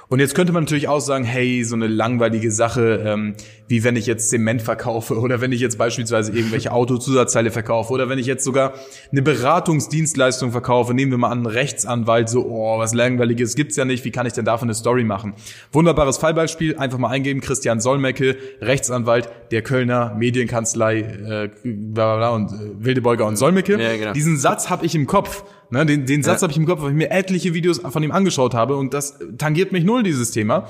Und 0.08 0.20
jetzt 0.20 0.34
könnte 0.34 0.52
man 0.52 0.64
natürlich 0.64 0.88
auch 0.88 1.00
sagen, 1.00 1.24
hey, 1.24 1.64
so 1.64 1.74
eine 1.74 1.86
langweilige 1.86 2.52
Sache, 2.52 3.02
ähm, 3.04 3.34
wie 3.68 3.82
wenn 3.82 3.96
ich 3.96 4.06
jetzt 4.06 4.30
Zement 4.30 4.62
verkaufe 4.62 5.18
oder 5.20 5.40
wenn 5.40 5.52
ich 5.52 5.60
jetzt 5.60 5.78
beispielsweise 5.78 6.32
irgendwelche 6.32 6.72
Autozusatzteile 6.72 7.50
verkaufe 7.50 7.92
oder 7.92 8.08
wenn 8.08 8.18
ich 8.18 8.26
jetzt 8.26 8.44
sogar 8.44 8.74
eine 9.10 9.22
Beratungsdienstleistung 9.22 10.52
verkaufe, 10.52 10.94
nehmen 10.94 11.10
wir 11.10 11.18
mal 11.18 11.30
an, 11.30 11.38
einen 11.38 11.46
Rechtsanwalt, 11.46 12.28
so, 12.28 12.46
oh, 12.46 12.78
was 12.78 12.94
langweiliges 12.94 13.56
gibt's 13.56 13.76
ja 13.76 13.84
nicht, 13.84 14.04
wie 14.04 14.10
kann 14.10 14.26
ich 14.26 14.32
denn 14.32 14.44
davon 14.44 14.66
eine 14.66 14.74
Story 14.74 15.04
machen? 15.04 15.34
Wunderbares 15.72 16.18
Fallbeispiel, 16.18 16.76
einfach 16.78 16.98
mal 16.98 17.08
eingeben, 17.08 17.40
Christian 17.40 17.80
Solmecke, 17.80 18.36
Rechtsanwalt 18.60 19.28
der 19.50 19.62
Kölner 19.62 20.14
Medienkanzlei, 20.14 21.00
äh, 21.00 21.50
bla 21.64 22.16
bla 22.16 22.16
bla 22.16 22.28
und 22.30 22.52
äh, 22.52 22.84
Wildebeuger 22.84 23.26
und 23.26 23.36
Solmecke. 23.36 23.80
Ja, 23.80 23.96
genau. 23.96 24.12
Diesen 24.12 24.36
Satz 24.36 24.70
habe 24.70 24.86
ich 24.86 24.94
im 24.94 25.06
Kopf. 25.06 25.44
Ne, 25.70 25.84
den, 25.84 26.06
den 26.06 26.22
Satz 26.22 26.40
Ja. 26.40 26.42
habe 26.42 26.52
ich 26.52 26.58
im 26.58 26.66
Kopf, 26.66 26.82
weil 26.82 26.90
ich 26.90 26.96
mir 26.96 27.10
etliche 27.10 27.54
Videos 27.54 27.78
von 27.80 28.02
ihm 28.02 28.12
angeschaut 28.12 28.54
habe 28.54 28.76
und 28.76 28.94
das 28.94 29.18
tangiert 29.38 29.72
mich 29.72 29.84
null, 29.84 30.02
dieses 30.02 30.30
Thema. 30.30 30.68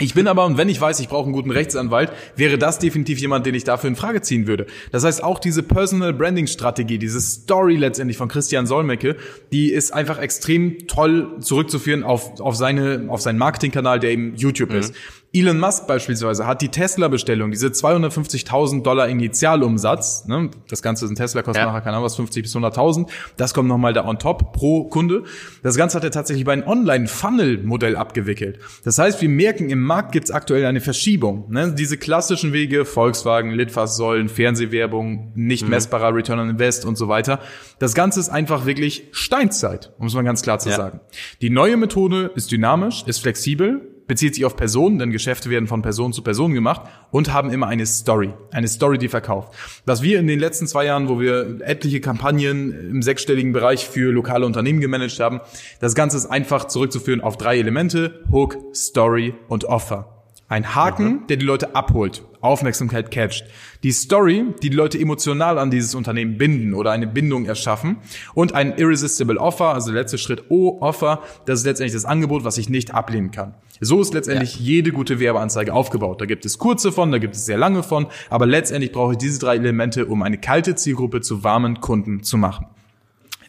Ich 0.00 0.14
bin 0.14 0.28
aber, 0.28 0.46
und 0.46 0.56
wenn 0.56 0.68
ich 0.68 0.80
weiß, 0.80 1.00
ich 1.00 1.08
brauche 1.08 1.24
einen 1.24 1.32
guten 1.32 1.50
Rechtsanwalt, 1.50 2.12
wäre 2.36 2.56
das 2.56 2.78
definitiv 2.78 3.18
jemand, 3.18 3.46
den 3.46 3.54
ich 3.56 3.64
dafür 3.64 3.88
in 3.88 3.96
Frage 3.96 4.22
ziehen 4.22 4.46
würde. 4.46 4.66
Das 4.92 5.02
heißt, 5.02 5.24
auch 5.24 5.40
diese 5.40 5.64
Personal 5.64 6.12
Branding 6.12 6.46
Strategie, 6.46 6.98
diese 6.98 7.20
Story 7.20 7.74
letztendlich 7.74 8.16
von 8.16 8.28
Christian 8.28 8.66
Solmecke, 8.68 9.16
die 9.50 9.72
ist 9.72 9.92
einfach 9.92 10.18
extrem 10.20 10.86
toll 10.86 11.38
zurückzuführen 11.40 12.04
auf, 12.04 12.38
auf 12.40 12.54
seine, 12.54 13.06
auf 13.08 13.20
seinen 13.22 13.38
Marketingkanal, 13.38 13.98
der 13.98 14.12
eben 14.12 14.36
YouTube 14.36 14.72
ist. 14.72 14.94
Elon 15.30 15.58
Musk 15.60 15.86
beispielsweise 15.86 16.46
hat 16.46 16.62
die 16.62 16.70
Tesla-Bestellung, 16.70 17.50
diese 17.50 17.66
250.000 17.68 18.82
Dollar 18.82 19.08
Initialumsatz, 19.08 20.24
ne, 20.26 20.50
das 20.70 20.80
Ganze 20.80 21.04
ist 21.04 21.10
ein 21.10 21.16
Tesla, 21.16 21.42
kostet 21.42 21.62
Ja. 21.62 21.66
nachher, 21.66 21.82
keine 21.82 21.96
Ahnung 21.96 22.06
was, 22.06 22.16
50 22.16 22.42
bis 22.42 22.54
100.000, 22.56 23.08
das 23.36 23.52
kommt 23.52 23.68
nochmal 23.68 23.92
da 23.92 24.06
on 24.06 24.18
top 24.18 24.54
pro 24.54 24.84
Kunde. 24.84 25.24
Das 25.62 25.76
Ganze 25.76 25.96
hat 25.98 26.04
er 26.04 26.10
tatsächlich 26.10 26.46
bei 26.46 26.54
einem 26.54 26.66
Online-Funnel-Modell 26.66 27.96
abgewickelt. 27.96 28.58
Das 28.84 28.98
heißt, 28.98 29.20
wir 29.20 29.28
merken, 29.28 29.68
im 29.68 29.80
Markt 29.80 30.12
gibt 30.12 30.24
es 30.24 30.30
aktuell 30.30 30.64
eine 30.64 30.80
Verschiebung. 30.80 31.44
Ne? 31.50 31.72
Diese 31.76 31.98
klassischen 31.98 32.52
Wege, 32.54 32.84
Volkswagen, 32.86 33.50
Litfaßsäulen, 33.50 34.28
Fernsehwerbung, 34.30 35.32
nicht 35.34 35.68
messbarer 35.68 36.14
Return 36.14 36.38
on 36.38 36.48
Invest 36.50 36.86
und 36.86 36.96
so 36.96 37.08
weiter. 37.08 37.40
Das 37.78 37.94
Ganze 37.94 38.18
ist 38.20 38.30
einfach 38.30 38.64
wirklich 38.64 39.04
Steinzeit, 39.12 39.92
um 39.98 40.06
es 40.06 40.14
mal 40.14 40.22
ganz 40.24 40.40
klar 40.42 40.58
zu 40.58 40.70
Ja. 40.70 40.76
sagen. 40.76 41.00
Die 41.42 41.50
neue 41.50 41.76
Methode 41.76 42.30
ist 42.34 42.50
dynamisch, 42.50 43.04
ist 43.06 43.18
flexibel, 43.20 43.94
bezieht 44.08 44.34
sich 44.34 44.44
auf 44.44 44.56
Personen, 44.56 44.98
denn 44.98 45.12
Geschäfte 45.12 45.50
werden 45.50 45.68
von 45.68 45.82
Person 45.82 46.12
zu 46.12 46.22
Person 46.22 46.54
gemacht 46.54 46.82
und 47.12 47.32
haben 47.32 47.50
immer 47.50 47.68
eine 47.68 47.86
Story, 47.86 48.32
eine 48.50 48.66
Story, 48.66 48.98
die 48.98 49.08
verkauft. 49.08 49.52
Was 49.86 50.02
wir 50.02 50.18
in 50.18 50.26
den 50.26 50.40
letzten 50.40 50.66
zwei 50.66 50.86
Jahren, 50.86 51.08
wo 51.08 51.20
wir 51.20 51.60
etliche 51.60 52.00
Kampagnen 52.00 52.90
im 52.90 53.02
sechsstelligen 53.02 53.52
Bereich 53.52 53.86
für 53.88 54.10
lokale 54.10 54.46
Unternehmen 54.46 54.80
gemanagt 54.80 55.20
haben, 55.20 55.40
das 55.78 55.94
Ganze 55.94 56.16
ist 56.16 56.26
einfach 56.26 56.66
zurückzuführen 56.66 57.20
auf 57.20 57.36
drei 57.36 57.58
Elemente, 57.58 58.24
Hook, 58.32 58.56
Story 58.74 59.34
und 59.48 59.66
Offer. 59.66 60.17
Ein 60.50 60.74
Haken, 60.74 61.26
der 61.28 61.36
die 61.36 61.44
Leute 61.44 61.74
abholt, 61.74 62.24
Aufmerksamkeit 62.40 63.10
catcht. 63.10 63.44
Die 63.82 63.92
Story, 63.92 64.46
die 64.62 64.70
die 64.70 64.76
Leute 64.76 64.98
emotional 64.98 65.58
an 65.58 65.70
dieses 65.70 65.94
Unternehmen 65.94 66.38
binden 66.38 66.72
oder 66.72 66.90
eine 66.90 67.06
Bindung 67.06 67.44
erschaffen. 67.44 67.98
Und 68.32 68.54
ein 68.54 68.78
Irresistible 68.78 69.36
Offer, 69.36 69.74
also 69.74 69.92
der 69.92 70.00
letzte 70.00 70.16
Schritt 70.16 70.50
O-Offer, 70.50 71.22
das 71.44 71.60
ist 71.60 71.66
letztendlich 71.66 71.92
das 71.92 72.06
Angebot, 72.06 72.44
was 72.44 72.56
ich 72.56 72.70
nicht 72.70 72.94
ablehnen 72.94 73.30
kann. 73.30 73.56
So 73.80 74.00
ist 74.00 74.14
letztendlich 74.14 74.58
jede 74.58 74.90
gute 74.90 75.20
Werbeanzeige 75.20 75.74
aufgebaut. 75.74 76.22
Da 76.22 76.24
gibt 76.24 76.46
es 76.46 76.56
kurze 76.56 76.92
von, 76.92 77.12
da 77.12 77.18
gibt 77.18 77.34
es 77.34 77.44
sehr 77.44 77.58
lange 77.58 77.82
von, 77.82 78.06
aber 78.30 78.46
letztendlich 78.46 78.92
brauche 78.92 79.12
ich 79.12 79.18
diese 79.18 79.38
drei 79.38 79.56
Elemente, 79.56 80.06
um 80.06 80.22
eine 80.22 80.38
kalte 80.38 80.74
Zielgruppe 80.74 81.20
zu 81.20 81.44
warmen 81.44 81.82
Kunden 81.82 82.22
zu 82.22 82.38
machen. 82.38 82.66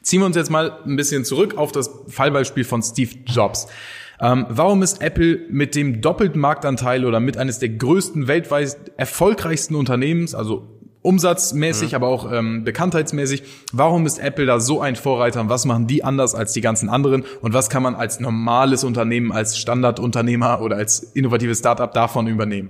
Ziehen 0.01 0.19
wir 0.19 0.25
uns 0.25 0.35
jetzt 0.35 0.51
mal 0.51 0.79
ein 0.85 0.97
bisschen 0.97 1.23
zurück 1.23 1.57
auf 1.57 1.71
das 1.71 1.89
Fallbeispiel 2.07 2.65
von 2.65 2.81
Steve 2.81 3.11
Jobs. 3.25 3.67
Ähm, 4.21 4.45
warum 4.49 4.83
ist 4.83 5.01
Apple 5.01 5.39
mit 5.49 5.75
dem 5.75 6.01
doppelten 6.01 6.41
Marktanteil 6.41 7.05
oder 7.05 7.19
mit 7.19 7.37
eines 7.37 7.59
der 7.59 7.69
größten 7.69 8.27
weltweit 8.27 8.75
erfolgreichsten 8.97 9.75
Unternehmens, 9.75 10.35
also 10.35 10.67
umsatzmäßig, 11.01 11.95
aber 11.95 12.07
auch 12.07 12.29
ähm, 12.31 12.65
bekanntheitsmäßig, 12.65 13.43
warum 13.71 14.05
ist 14.05 14.19
Apple 14.19 14.45
da 14.45 14.59
so 14.59 14.81
ein 14.81 14.97
Vorreiter 14.97 15.39
und 15.39 15.49
was 15.49 15.63
machen 15.63 15.87
die 15.87 16.03
anders 16.03 16.35
als 16.35 16.51
die 16.51 16.59
ganzen 16.59 16.89
anderen 16.89 17.23
und 17.41 17.53
was 17.53 17.69
kann 17.69 17.81
man 17.83 17.95
als 17.95 18.19
normales 18.19 18.83
Unternehmen, 18.83 19.31
als 19.31 19.57
Standardunternehmer 19.57 20.61
oder 20.61 20.75
als 20.75 20.99
innovatives 20.99 21.59
Startup 21.59 21.93
davon 21.93 22.27
übernehmen? 22.27 22.69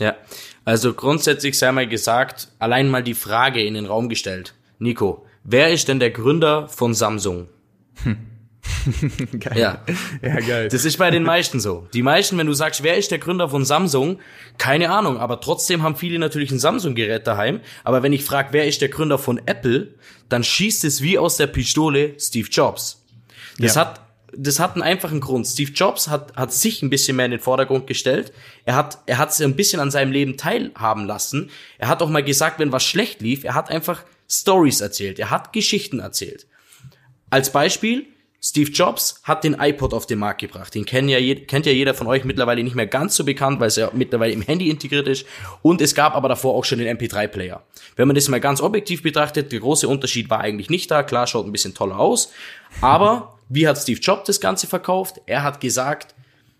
Ja, 0.00 0.16
also 0.64 0.92
grundsätzlich 0.94 1.56
sei 1.56 1.70
mal 1.70 1.86
gesagt, 1.86 2.48
allein 2.58 2.90
mal 2.90 3.04
die 3.04 3.14
Frage 3.14 3.62
in 3.62 3.74
den 3.74 3.86
Raum 3.86 4.08
gestellt. 4.08 4.54
Nico, 4.80 5.24
wer 5.44 5.70
ist 5.70 5.86
denn 5.86 6.00
der 6.00 6.10
Gründer 6.10 6.66
von 6.66 6.94
Samsung? 6.94 7.46
Geil. 9.40 9.58
Ja. 9.58 9.84
ja, 10.22 10.40
geil. 10.40 10.68
Das 10.68 10.84
ist 10.84 10.98
bei 10.98 11.10
den 11.10 11.22
meisten 11.22 11.60
so. 11.60 11.86
Die 11.94 12.02
meisten, 12.02 12.36
wenn 12.38 12.46
du 12.46 12.52
sagst, 12.52 12.82
wer 12.82 12.96
ist 12.96 13.10
der 13.10 13.18
Gründer 13.18 13.48
von 13.48 13.64
Samsung, 13.64 14.18
keine 14.58 14.90
Ahnung, 14.90 15.18
aber 15.18 15.40
trotzdem 15.40 15.82
haben 15.82 15.96
viele 15.96 16.18
natürlich 16.18 16.50
ein 16.50 16.58
Samsung-Gerät 16.58 17.26
daheim. 17.26 17.60
Aber 17.82 18.02
wenn 18.02 18.12
ich 18.12 18.24
frage, 18.24 18.48
wer 18.52 18.66
ist 18.66 18.80
der 18.80 18.88
Gründer 18.88 19.18
von 19.18 19.40
Apple, 19.46 19.94
dann 20.28 20.44
schießt 20.44 20.84
es 20.84 21.02
wie 21.02 21.18
aus 21.18 21.36
der 21.36 21.46
Pistole 21.46 22.14
Steve 22.18 22.48
Jobs. 22.50 23.02
Das 23.58 23.74
Ja. 23.74 23.82
hat 23.82 24.00
das 24.36 24.58
hat 24.58 24.72
einen 24.74 24.82
einfachen 24.82 25.20
Grund. 25.20 25.46
Steve 25.46 25.70
Jobs 25.70 26.08
hat, 26.08 26.34
hat 26.34 26.52
sich 26.52 26.82
ein 26.82 26.90
bisschen 26.90 27.14
mehr 27.14 27.26
in 27.26 27.30
den 27.30 27.38
Vordergrund 27.40 27.86
gestellt. 27.86 28.32
Er 28.64 28.74
hat, 28.74 28.98
er 29.06 29.18
hat 29.18 29.32
sich 29.32 29.46
ein 29.46 29.54
bisschen 29.54 29.78
an 29.78 29.92
seinem 29.92 30.10
Leben 30.10 30.36
teilhaben 30.36 31.06
lassen. 31.06 31.50
Er 31.78 31.86
hat 31.86 32.02
auch 32.02 32.08
mal 32.08 32.24
gesagt, 32.24 32.58
wenn 32.58 32.72
was 32.72 32.82
schlecht 32.82 33.20
lief, 33.22 33.44
er 33.44 33.54
hat 33.54 33.70
einfach 33.70 34.02
Stories 34.28 34.80
erzählt. 34.80 35.20
Er 35.20 35.30
hat 35.30 35.52
Geschichten 35.52 36.00
erzählt. 36.00 36.48
Als 37.30 37.52
Beispiel, 37.52 38.06
Steve 38.46 38.70
Jobs 38.70 39.22
hat 39.22 39.42
den 39.42 39.56
iPod 39.58 39.94
auf 39.94 40.04
den 40.04 40.18
Markt 40.18 40.42
gebracht. 40.42 40.74
Den 40.74 40.84
kennt 40.84 41.08
ja, 41.08 41.18
kennt 41.46 41.64
ja 41.64 41.72
jeder 41.72 41.94
von 41.94 42.06
euch 42.06 42.24
mittlerweile 42.24 42.62
nicht 42.62 42.76
mehr 42.76 42.86
ganz 42.86 43.16
so 43.16 43.24
bekannt, 43.24 43.58
weil 43.58 43.68
es 43.68 43.76
ja 43.76 43.90
mittlerweile 43.94 44.34
im 44.34 44.42
Handy 44.42 44.68
integriert 44.68 45.08
ist. 45.08 45.24
Und 45.62 45.80
es 45.80 45.94
gab 45.94 46.14
aber 46.14 46.28
davor 46.28 46.54
auch 46.54 46.66
schon 46.66 46.78
den 46.78 46.94
MP3-Player. 46.94 47.62
Wenn 47.96 48.06
man 48.06 48.14
das 48.14 48.28
mal 48.28 48.40
ganz 48.40 48.60
objektiv 48.60 49.02
betrachtet, 49.02 49.50
der 49.50 49.60
große 49.60 49.88
Unterschied 49.88 50.28
war 50.28 50.40
eigentlich 50.40 50.68
nicht 50.68 50.90
da. 50.90 51.02
Klar, 51.02 51.26
schaut 51.26 51.46
ein 51.46 51.52
bisschen 51.52 51.72
toller 51.72 51.98
aus. 51.98 52.32
Aber 52.82 53.38
wie 53.48 53.66
hat 53.66 53.78
Steve 53.78 53.98
Jobs 53.98 54.26
das 54.26 54.40
Ganze 54.42 54.66
verkauft? 54.66 55.22
Er 55.24 55.42
hat 55.42 55.62
gesagt, 55.62 56.14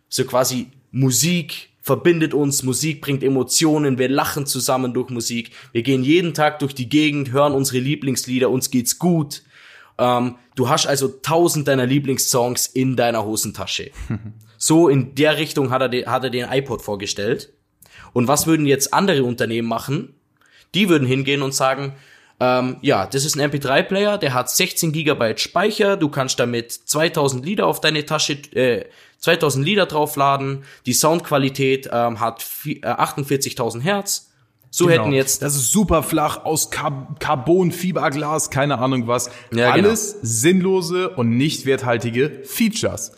so 0.08 0.24
quasi 0.24 0.68
Musik 0.90 1.68
verbindet 1.82 2.32
uns, 2.32 2.62
Musik 2.62 3.02
bringt 3.02 3.22
Emotionen, 3.22 3.98
wir 3.98 4.08
lachen 4.08 4.46
zusammen 4.46 4.94
durch 4.94 5.10
Musik, 5.10 5.50
wir 5.72 5.82
gehen 5.82 6.02
jeden 6.02 6.32
Tag 6.32 6.60
durch 6.60 6.74
die 6.74 6.88
Gegend, 6.88 7.30
hören 7.30 7.52
unsere 7.52 7.76
Lieblingslieder, 7.78 8.48
uns 8.48 8.70
geht's 8.70 8.98
gut. 8.98 9.42
Ähm, 9.98 10.36
du 10.54 10.68
hast 10.68 10.86
also 10.86 11.08
tausend 11.08 11.68
deiner 11.68 11.86
Lieblingssongs 11.86 12.66
in 12.66 12.96
deiner 12.96 13.24
Hosentasche. 13.24 13.90
so 14.58 14.88
in 14.88 15.14
der 15.14 15.36
Richtung 15.38 15.70
hat 15.70 15.82
er, 15.82 16.10
hat 16.10 16.24
er 16.24 16.30
den 16.30 16.50
iPod 16.50 16.82
vorgestellt. 16.82 17.52
Und 18.12 18.28
was 18.28 18.46
würden 18.46 18.66
jetzt 18.66 18.94
andere 18.94 19.24
Unternehmen 19.24 19.68
machen? 19.68 20.14
Die 20.74 20.88
würden 20.88 21.06
hingehen 21.06 21.42
und 21.42 21.54
sagen, 21.54 21.94
ähm, 22.40 22.76
ja, 22.82 23.06
das 23.06 23.24
ist 23.24 23.36
ein 23.36 23.50
MP3-Player, 23.50 24.18
der 24.18 24.34
hat 24.34 24.50
16 24.50 24.92
Gigabyte 24.92 25.40
Speicher, 25.40 25.96
du 25.96 26.08
kannst 26.08 26.40
damit 26.40 26.72
2000 26.72 27.44
Lieder 27.44 27.66
auf 27.66 27.80
deine 27.80 28.04
Tasche, 28.04 28.34
äh, 28.54 28.86
2000 29.18 29.64
Lieder 29.64 29.86
draufladen, 29.86 30.64
die 30.86 30.92
Soundqualität 30.92 31.88
ähm, 31.92 32.18
hat 32.18 32.44
äh, 32.66 32.80
48.000 32.80 33.80
Hertz, 33.82 34.32
so 34.76 34.86
genau. 34.86 35.04
hätten 35.04 35.12
jetzt. 35.12 35.40
Das 35.42 35.54
ist 35.54 35.70
super 35.70 36.02
flach 36.02 36.44
aus 36.44 36.70
Car 36.70 37.14
Carbon, 37.20 37.70
Fiberglas, 37.70 38.50
keine 38.50 38.78
Ahnung 38.78 39.06
was. 39.06 39.30
Ja, 39.52 39.72
genau. 39.72 39.88
Alles 39.88 40.14
genau. 40.14 40.20
sinnlose 40.24 41.08
und 41.10 41.36
nicht 41.36 41.64
werthaltige 41.64 42.42
Features. 42.42 43.12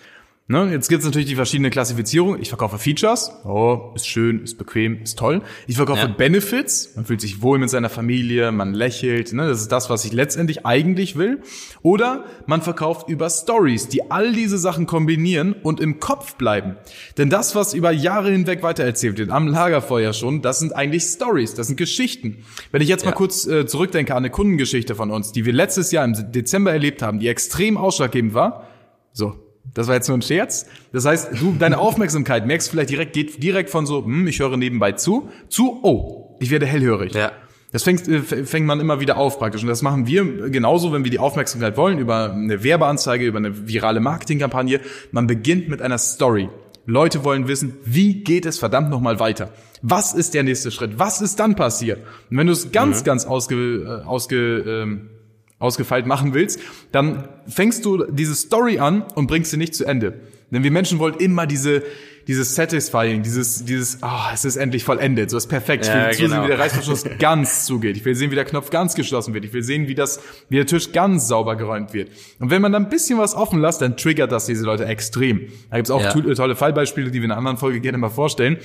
Ne, 0.48 0.70
jetzt 0.70 0.88
gibt's 0.88 1.04
natürlich 1.04 1.26
die 1.26 1.34
verschiedenen 1.34 1.72
Klassifizierungen. 1.72 2.40
Ich 2.40 2.50
verkaufe 2.50 2.78
Features. 2.78 3.32
Oh, 3.44 3.90
ist 3.96 4.06
schön, 4.06 4.44
ist 4.44 4.56
bequem, 4.56 5.02
ist 5.02 5.18
toll. 5.18 5.42
Ich 5.66 5.74
verkaufe 5.74 6.02
ja. 6.02 6.06
Benefits. 6.06 6.94
Man 6.94 7.04
fühlt 7.04 7.20
sich 7.20 7.42
wohl 7.42 7.58
mit 7.58 7.68
seiner 7.68 7.88
Familie, 7.88 8.52
man 8.52 8.72
lächelt. 8.72 9.32
Ne, 9.32 9.48
das 9.48 9.62
ist 9.62 9.72
das, 9.72 9.90
was 9.90 10.04
ich 10.04 10.12
letztendlich 10.12 10.64
eigentlich 10.64 11.16
will. 11.16 11.40
Oder 11.82 12.26
man 12.46 12.62
verkauft 12.62 13.08
über 13.08 13.28
Stories, 13.28 13.88
die 13.88 14.08
all 14.12 14.32
diese 14.32 14.56
Sachen 14.56 14.86
kombinieren 14.86 15.52
und 15.52 15.80
im 15.80 15.98
Kopf 15.98 16.36
bleiben. 16.36 16.76
Denn 17.18 17.28
das, 17.28 17.56
was 17.56 17.74
über 17.74 17.90
Jahre 17.90 18.30
hinweg 18.30 18.62
weitererzählt 18.62 19.18
wird, 19.18 19.30
am 19.30 19.48
Lagerfeuer 19.48 20.12
schon, 20.12 20.42
das 20.42 20.60
sind 20.60 20.76
eigentlich 20.76 21.02
Stories, 21.02 21.54
das 21.54 21.66
sind 21.66 21.76
Geschichten. 21.76 22.44
Wenn 22.70 22.82
ich 22.82 22.88
jetzt 22.88 23.02
ja. 23.02 23.10
mal 23.10 23.16
kurz 23.16 23.48
äh, 23.48 23.66
zurückdenke 23.66 24.12
an 24.12 24.18
eine 24.18 24.30
Kundengeschichte 24.30 24.94
von 24.94 25.10
uns, 25.10 25.32
die 25.32 25.44
wir 25.44 25.52
letztes 25.52 25.90
Jahr 25.90 26.04
im 26.04 26.30
Dezember 26.30 26.70
erlebt 26.70 27.02
haben, 27.02 27.18
die 27.18 27.26
extrem 27.26 27.76
ausschlaggebend 27.76 28.32
war. 28.32 28.68
So, 29.12 29.45
das 29.74 29.88
war 29.88 29.94
jetzt 29.94 30.08
nur 30.08 30.16
ein 30.16 30.22
Scherz. 30.22 30.66
Das 30.92 31.04
heißt, 31.04 31.40
du, 31.40 31.54
deine 31.58 31.78
Aufmerksamkeit 31.78 32.46
merkst 32.46 32.70
vielleicht 32.70 32.90
direkt, 32.90 33.12
geht 33.12 33.42
direkt 33.42 33.70
von 33.70 33.86
so, 33.86 34.04
hm, 34.04 34.26
ich 34.26 34.40
höre 34.40 34.56
nebenbei 34.56 34.92
zu, 34.92 35.28
zu, 35.48 35.80
oh, 35.82 36.36
ich 36.40 36.50
werde 36.50 36.66
hellhörig. 36.66 37.14
Ja. 37.14 37.32
Das 37.72 37.82
fängt, 37.82 38.08
äh, 38.08 38.22
fängt 38.22 38.66
man 38.66 38.80
immer 38.80 39.00
wieder 39.00 39.16
auf 39.18 39.38
praktisch. 39.38 39.62
Und 39.62 39.68
das 39.68 39.82
machen 39.82 40.06
wir 40.06 40.48
genauso, 40.50 40.92
wenn 40.92 41.04
wir 41.04 41.10
die 41.10 41.18
Aufmerksamkeit 41.18 41.76
wollen, 41.76 41.98
über 41.98 42.32
eine 42.32 42.62
Werbeanzeige, 42.62 43.26
über 43.26 43.38
eine 43.38 43.68
virale 43.68 44.00
Marketingkampagne. 44.00 44.80
Man 45.10 45.26
beginnt 45.26 45.68
mit 45.68 45.82
einer 45.82 45.98
Story. 45.98 46.48
Leute 46.86 47.24
wollen 47.24 47.48
wissen, 47.48 47.76
wie 47.84 48.22
geht 48.22 48.46
es 48.46 48.58
verdammt 48.58 48.90
nochmal 48.90 49.18
weiter? 49.18 49.52
Was 49.82 50.14
ist 50.14 50.34
der 50.34 50.44
nächste 50.44 50.70
Schritt? 50.70 50.98
Was 50.98 51.20
ist 51.20 51.40
dann 51.40 51.56
passiert? 51.56 51.98
Und 52.30 52.38
wenn 52.38 52.46
du 52.46 52.52
es 52.52 52.70
ganz, 52.70 53.00
mhm. 53.00 53.04
ganz 53.04 53.26
ausge, 53.26 53.56
äh, 53.56 54.06
ausge, 54.06 54.58
ähm, 54.60 55.10
ausgefeilt 55.58 56.06
machen 56.06 56.34
willst, 56.34 56.60
dann 56.92 57.28
fängst 57.46 57.84
du 57.84 58.04
diese 58.04 58.34
Story 58.34 58.78
an 58.78 59.02
und 59.14 59.26
bringst 59.26 59.50
sie 59.50 59.56
nicht 59.56 59.74
zu 59.74 59.84
Ende. 59.84 60.20
Denn 60.50 60.62
wir 60.62 60.70
Menschen 60.70 60.98
wollen 60.98 61.14
immer 61.14 61.46
diese, 61.46 61.82
dieses 62.28 62.54
Satisfying, 62.54 63.22
dieses, 63.22 63.64
dieses, 63.64 64.02
ah, 64.02 64.28
oh, 64.28 64.34
es 64.34 64.44
ist 64.44 64.56
endlich 64.56 64.84
vollendet, 64.84 65.30
so 65.30 65.36
ist 65.36 65.48
perfekt. 65.48 65.86
Ich 65.86 65.92
will 65.92 66.28
genau. 66.28 66.34
sehen, 66.36 66.44
wie 66.44 66.48
der 66.48 66.58
Reißverschluss 66.58 67.04
ganz 67.18 67.64
zugeht. 67.66 67.96
Ich 67.96 68.04
will 68.04 68.14
sehen, 68.14 68.30
wie 68.30 68.34
der 68.34 68.44
Knopf 68.44 68.70
ganz 68.70 68.94
geschlossen 68.94 69.34
wird. 69.34 69.44
Ich 69.44 69.52
will 69.52 69.62
sehen, 69.62 69.88
wie 69.88 69.94
das, 69.94 70.20
wie 70.48 70.56
der 70.56 70.66
Tisch 70.66 70.92
ganz 70.92 71.26
sauber 71.26 71.56
geräumt 71.56 71.94
wird. 71.94 72.10
Und 72.38 72.50
wenn 72.50 72.62
man 72.62 72.72
dann 72.72 72.84
ein 72.84 72.90
bisschen 72.90 73.18
was 73.18 73.34
offen 73.34 73.60
lässt, 73.60 73.80
dann 73.80 73.96
triggert 73.96 74.30
das 74.30 74.46
diese 74.46 74.64
Leute 74.64 74.84
extrem. 74.84 75.48
Da 75.70 75.76
gibt's 75.76 75.90
auch 75.90 76.02
ja. 76.02 76.12
tolle 76.12 76.54
Fallbeispiele, 76.54 77.10
die 77.10 77.20
wir 77.20 77.24
in 77.24 77.30
einer 77.30 77.38
anderen 77.38 77.58
Folge 77.58 77.80
gerne 77.80 77.98
mal 77.98 78.10
vorstellen 78.10 78.58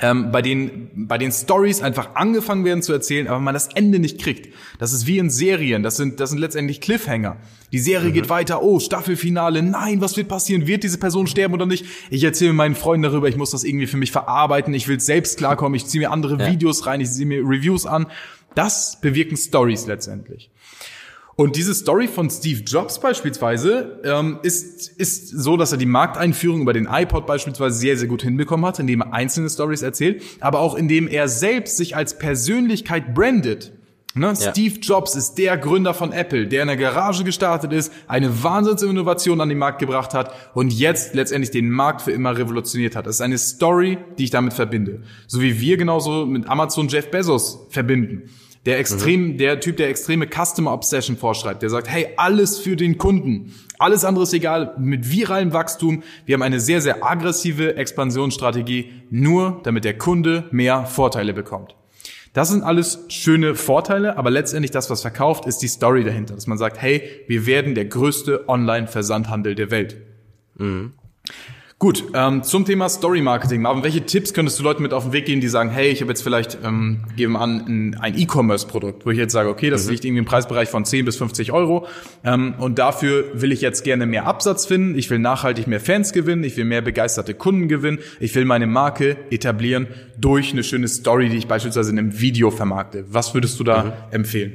ähm, 0.00 0.32
bei 0.32 0.42
den 0.42 0.90
bei 0.94 1.18
den 1.18 1.30
Stories 1.30 1.82
einfach 1.82 2.14
angefangen 2.14 2.64
werden 2.64 2.82
zu 2.82 2.92
erzählen, 2.92 3.28
aber 3.28 3.40
man 3.40 3.54
das 3.54 3.68
Ende 3.68 3.98
nicht 3.98 4.20
kriegt. 4.20 4.54
Das 4.78 4.92
ist 4.92 5.06
wie 5.06 5.18
in 5.18 5.30
Serien. 5.30 5.82
Das 5.82 5.96
sind 5.96 6.20
das 6.20 6.30
sind 6.30 6.38
letztendlich 6.38 6.80
Cliffhanger. 6.80 7.36
Die 7.72 7.78
Serie 7.78 8.08
mhm. 8.08 8.14
geht 8.14 8.28
weiter. 8.28 8.62
Oh, 8.62 8.80
Staffelfinale. 8.80 9.62
Nein, 9.62 10.00
was 10.00 10.16
wird 10.16 10.28
passieren? 10.28 10.66
Wird 10.66 10.82
diese 10.82 10.98
Person 10.98 11.26
sterben 11.26 11.54
oder 11.54 11.66
nicht? 11.66 11.84
Ich 12.10 12.24
erzähle 12.24 12.52
meinen 12.52 12.74
Freunden 12.74 13.04
darüber. 13.04 13.28
Ich 13.28 13.36
muss 13.36 13.50
das 13.50 13.64
irgendwie 13.64 13.86
für 13.86 13.96
mich 13.96 14.12
verarbeiten. 14.12 14.74
Ich 14.74 14.88
will 14.88 15.00
selbst 15.00 15.38
klarkommen. 15.38 15.76
Ich 15.76 15.86
ziehe 15.86 16.00
mir 16.00 16.10
andere 16.10 16.38
ja. 16.38 16.50
Videos 16.50 16.86
rein. 16.86 17.00
Ich 17.00 17.10
ziehe 17.10 17.26
mir 17.26 17.40
Reviews 17.40 17.86
an. 17.86 18.06
Das 18.54 19.00
bewirken 19.00 19.36
Stories 19.36 19.86
letztendlich. 19.86 20.50
Und 21.40 21.56
diese 21.56 21.72
Story 21.72 22.06
von 22.06 22.28
Steve 22.28 22.60
Jobs 22.60 23.00
beispielsweise 23.00 23.98
ähm, 24.04 24.40
ist, 24.42 24.90
ist 24.98 25.30
so, 25.30 25.56
dass 25.56 25.72
er 25.72 25.78
die 25.78 25.86
Markteinführung 25.86 26.60
über 26.60 26.74
den 26.74 26.86
iPod 26.86 27.26
beispielsweise 27.26 27.78
sehr, 27.78 27.96
sehr 27.96 28.08
gut 28.08 28.20
hinbekommen 28.20 28.66
hat, 28.66 28.78
indem 28.78 29.00
er 29.00 29.14
einzelne 29.14 29.48
Stories 29.48 29.80
erzählt, 29.80 30.22
aber 30.40 30.58
auch 30.58 30.74
indem 30.74 31.08
er 31.08 31.28
selbst 31.28 31.78
sich 31.78 31.96
als 31.96 32.18
Persönlichkeit 32.18 33.14
brandet. 33.14 33.72
Ne? 34.12 34.34
Ja. 34.38 34.50
Steve 34.50 34.80
Jobs 34.80 35.14
ist 35.14 35.36
der 35.36 35.56
Gründer 35.56 35.94
von 35.94 36.12
Apple, 36.12 36.46
der 36.46 36.60
in 36.60 36.68
der 36.68 36.76
Garage 36.76 37.24
gestartet 37.24 37.72
ist, 37.72 37.90
eine 38.06 38.42
Wahnsinnsinnovation 38.42 39.40
an 39.40 39.48
den 39.48 39.56
Markt 39.56 39.78
gebracht 39.78 40.12
hat 40.12 40.34
und 40.52 40.74
jetzt 40.74 41.14
letztendlich 41.14 41.50
den 41.50 41.70
Markt 41.70 42.02
für 42.02 42.12
immer 42.12 42.36
revolutioniert 42.36 42.96
hat. 42.96 43.06
Das 43.06 43.14
ist 43.14 43.22
eine 43.22 43.38
Story, 43.38 43.96
die 44.18 44.24
ich 44.24 44.30
damit 44.30 44.52
verbinde. 44.52 45.04
So 45.26 45.40
wie 45.40 45.58
wir 45.58 45.78
genauso 45.78 46.26
mit 46.26 46.46
Amazon 46.50 46.88
Jeff 46.88 47.10
Bezos 47.10 47.66
verbinden. 47.70 48.28
Der 48.66 48.78
extrem, 48.78 49.28
mhm. 49.28 49.38
der 49.38 49.60
Typ, 49.60 49.78
der 49.78 49.88
extreme 49.88 50.26
Customer 50.26 50.72
Obsession 50.72 51.16
vorschreibt, 51.16 51.62
der 51.62 51.70
sagt, 51.70 51.88
hey, 51.88 52.08
alles 52.16 52.58
für 52.58 52.76
den 52.76 52.98
Kunden. 52.98 53.54
Alles 53.78 54.04
andere 54.04 54.24
ist 54.24 54.34
egal. 54.34 54.74
Mit 54.78 55.10
viralem 55.10 55.54
Wachstum. 55.54 56.02
Wir 56.26 56.34
haben 56.34 56.42
eine 56.42 56.60
sehr, 56.60 56.82
sehr 56.82 57.02
aggressive 57.02 57.76
Expansionsstrategie, 57.76 58.92
nur 59.10 59.60
damit 59.64 59.84
der 59.84 59.96
Kunde 59.96 60.44
mehr 60.50 60.84
Vorteile 60.84 61.32
bekommt. 61.32 61.74
Das 62.32 62.50
sind 62.50 62.62
alles 62.62 63.06
schöne 63.08 63.54
Vorteile, 63.56 64.16
aber 64.16 64.30
letztendlich 64.30 64.70
das, 64.70 64.88
was 64.88 65.00
verkauft, 65.00 65.46
ist 65.46 65.58
die 65.58 65.68
Story 65.68 66.04
dahinter, 66.04 66.34
dass 66.34 66.46
man 66.46 66.58
sagt, 66.58 66.80
hey, 66.80 67.02
wir 67.26 67.46
werden 67.46 67.74
der 67.74 67.86
größte 67.86 68.48
Online-Versandhandel 68.48 69.54
der 69.56 69.70
Welt. 69.70 69.96
Mhm. 70.56 70.92
Gut, 71.80 72.04
ähm, 72.12 72.42
zum 72.42 72.66
Thema 72.66 72.90
Story 72.90 73.22
Marketing. 73.22 73.62
Marvin, 73.62 73.82
welche 73.82 74.04
Tipps 74.04 74.34
könntest 74.34 74.58
du 74.58 74.62
Leuten 74.62 74.82
mit 74.82 74.92
auf 74.92 75.04
den 75.04 75.14
Weg 75.14 75.24
geben, 75.24 75.40
die 75.40 75.48
sagen, 75.48 75.70
hey, 75.70 75.88
ich 75.88 76.02
habe 76.02 76.10
jetzt 76.10 76.20
vielleicht, 76.20 76.58
ähm, 76.62 77.04
geben 77.16 77.38
an, 77.38 77.96
ein 77.98 78.18
E-Commerce-Produkt, 78.18 79.06
wo 79.06 79.10
ich 79.10 79.16
jetzt 79.16 79.32
sage, 79.32 79.48
okay, 79.48 79.70
das 79.70 79.86
mhm. 79.86 79.92
liegt 79.92 80.04
irgendwie 80.04 80.18
im 80.18 80.24
Preisbereich 80.26 80.68
von 80.68 80.84
10 80.84 81.06
bis 81.06 81.16
50 81.16 81.52
Euro 81.52 81.86
ähm, 82.22 82.52
und 82.58 82.78
dafür 82.78 83.24
will 83.32 83.50
ich 83.50 83.62
jetzt 83.62 83.82
gerne 83.82 84.04
mehr 84.04 84.26
Absatz 84.26 84.66
finden, 84.66 84.94
ich 84.94 85.08
will 85.08 85.18
nachhaltig 85.18 85.68
mehr 85.68 85.80
Fans 85.80 86.12
gewinnen, 86.12 86.44
ich 86.44 86.54
will 86.58 86.66
mehr 86.66 86.82
begeisterte 86.82 87.32
Kunden 87.32 87.66
gewinnen, 87.66 88.00
ich 88.20 88.34
will 88.34 88.44
meine 88.44 88.66
Marke 88.66 89.16
etablieren 89.30 89.88
durch 90.18 90.52
eine 90.52 90.62
schöne 90.62 90.86
Story, 90.86 91.30
die 91.30 91.38
ich 91.38 91.48
beispielsweise 91.48 91.92
in 91.92 91.98
einem 91.98 92.20
Video 92.20 92.50
vermarkte. 92.50 93.06
Was 93.08 93.32
würdest 93.32 93.58
du 93.58 93.64
da 93.64 93.84
mhm. 93.84 93.92
empfehlen? 94.10 94.52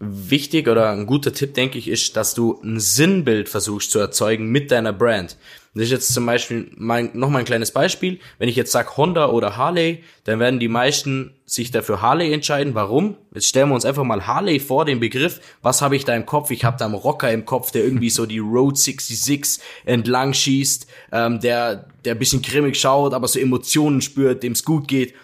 Wichtig 0.00 0.68
oder 0.68 0.90
ein 0.90 1.04
guter 1.04 1.34
Tipp, 1.34 1.52
denke 1.52 1.76
ich, 1.76 1.88
ist, 1.88 2.16
dass 2.16 2.34
du 2.34 2.58
ein 2.64 2.80
Sinnbild 2.80 3.50
versuchst 3.50 3.90
zu 3.90 3.98
erzeugen 3.98 4.48
mit 4.50 4.70
deiner 4.70 4.94
Brand. 4.94 5.36
Das 5.74 5.84
ist 5.84 5.90
jetzt 5.90 6.12
zum 6.12 6.26
Beispiel 6.26 6.70
mein, 6.76 7.10
noch 7.14 7.30
mal 7.30 7.38
ein 7.38 7.44
kleines 7.46 7.70
Beispiel. 7.70 8.20
Wenn 8.38 8.48
ich 8.50 8.56
jetzt 8.56 8.72
sage 8.72 8.94
Honda 8.98 9.30
oder 9.30 9.56
Harley, 9.56 10.04
dann 10.24 10.38
werden 10.38 10.60
die 10.60 10.68
meisten 10.68 11.34
sich 11.46 11.70
dafür 11.70 12.02
Harley 12.02 12.30
entscheiden. 12.30 12.74
Warum? 12.74 13.16
Jetzt 13.32 13.48
stellen 13.48 13.70
wir 13.70 13.74
uns 13.74 13.86
einfach 13.86 14.04
mal 14.04 14.26
Harley 14.26 14.60
vor, 14.60 14.84
den 14.84 15.00
Begriff. 15.00 15.40
Was 15.62 15.80
habe 15.80 15.96
ich 15.96 16.04
da 16.04 16.14
im 16.14 16.26
Kopf? 16.26 16.50
Ich 16.50 16.64
habe 16.64 16.76
da 16.78 16.84
einen 16.84 16.94
Rocker 16.94 17.32
im 17.32 17.46
Kopf, 17.46 17.70
der 17.70 17.84
irgendwie 17.84 18.10
so 18.10 18.26
die 18.26 18.38
Road 18.38 18.76
66 18.76 19.64
entlang 19.86 20.34
schießt, 20.34 20.86
ähm, 21.10 21.40
der, 21.40 21.86
der 22.04 22.16
bisschen 22.16 22.42
grimmig 22.42 22.78
schaut, 22.78 23.14
aber 23.14 23.26
so 23.26 23.38
Emotionen 23.38 24.02
spürt, 24.02 24.42
dem 24.42 24.52
es 24.52 24.64
gut 24.64 24.88
geht. 24.88 25.14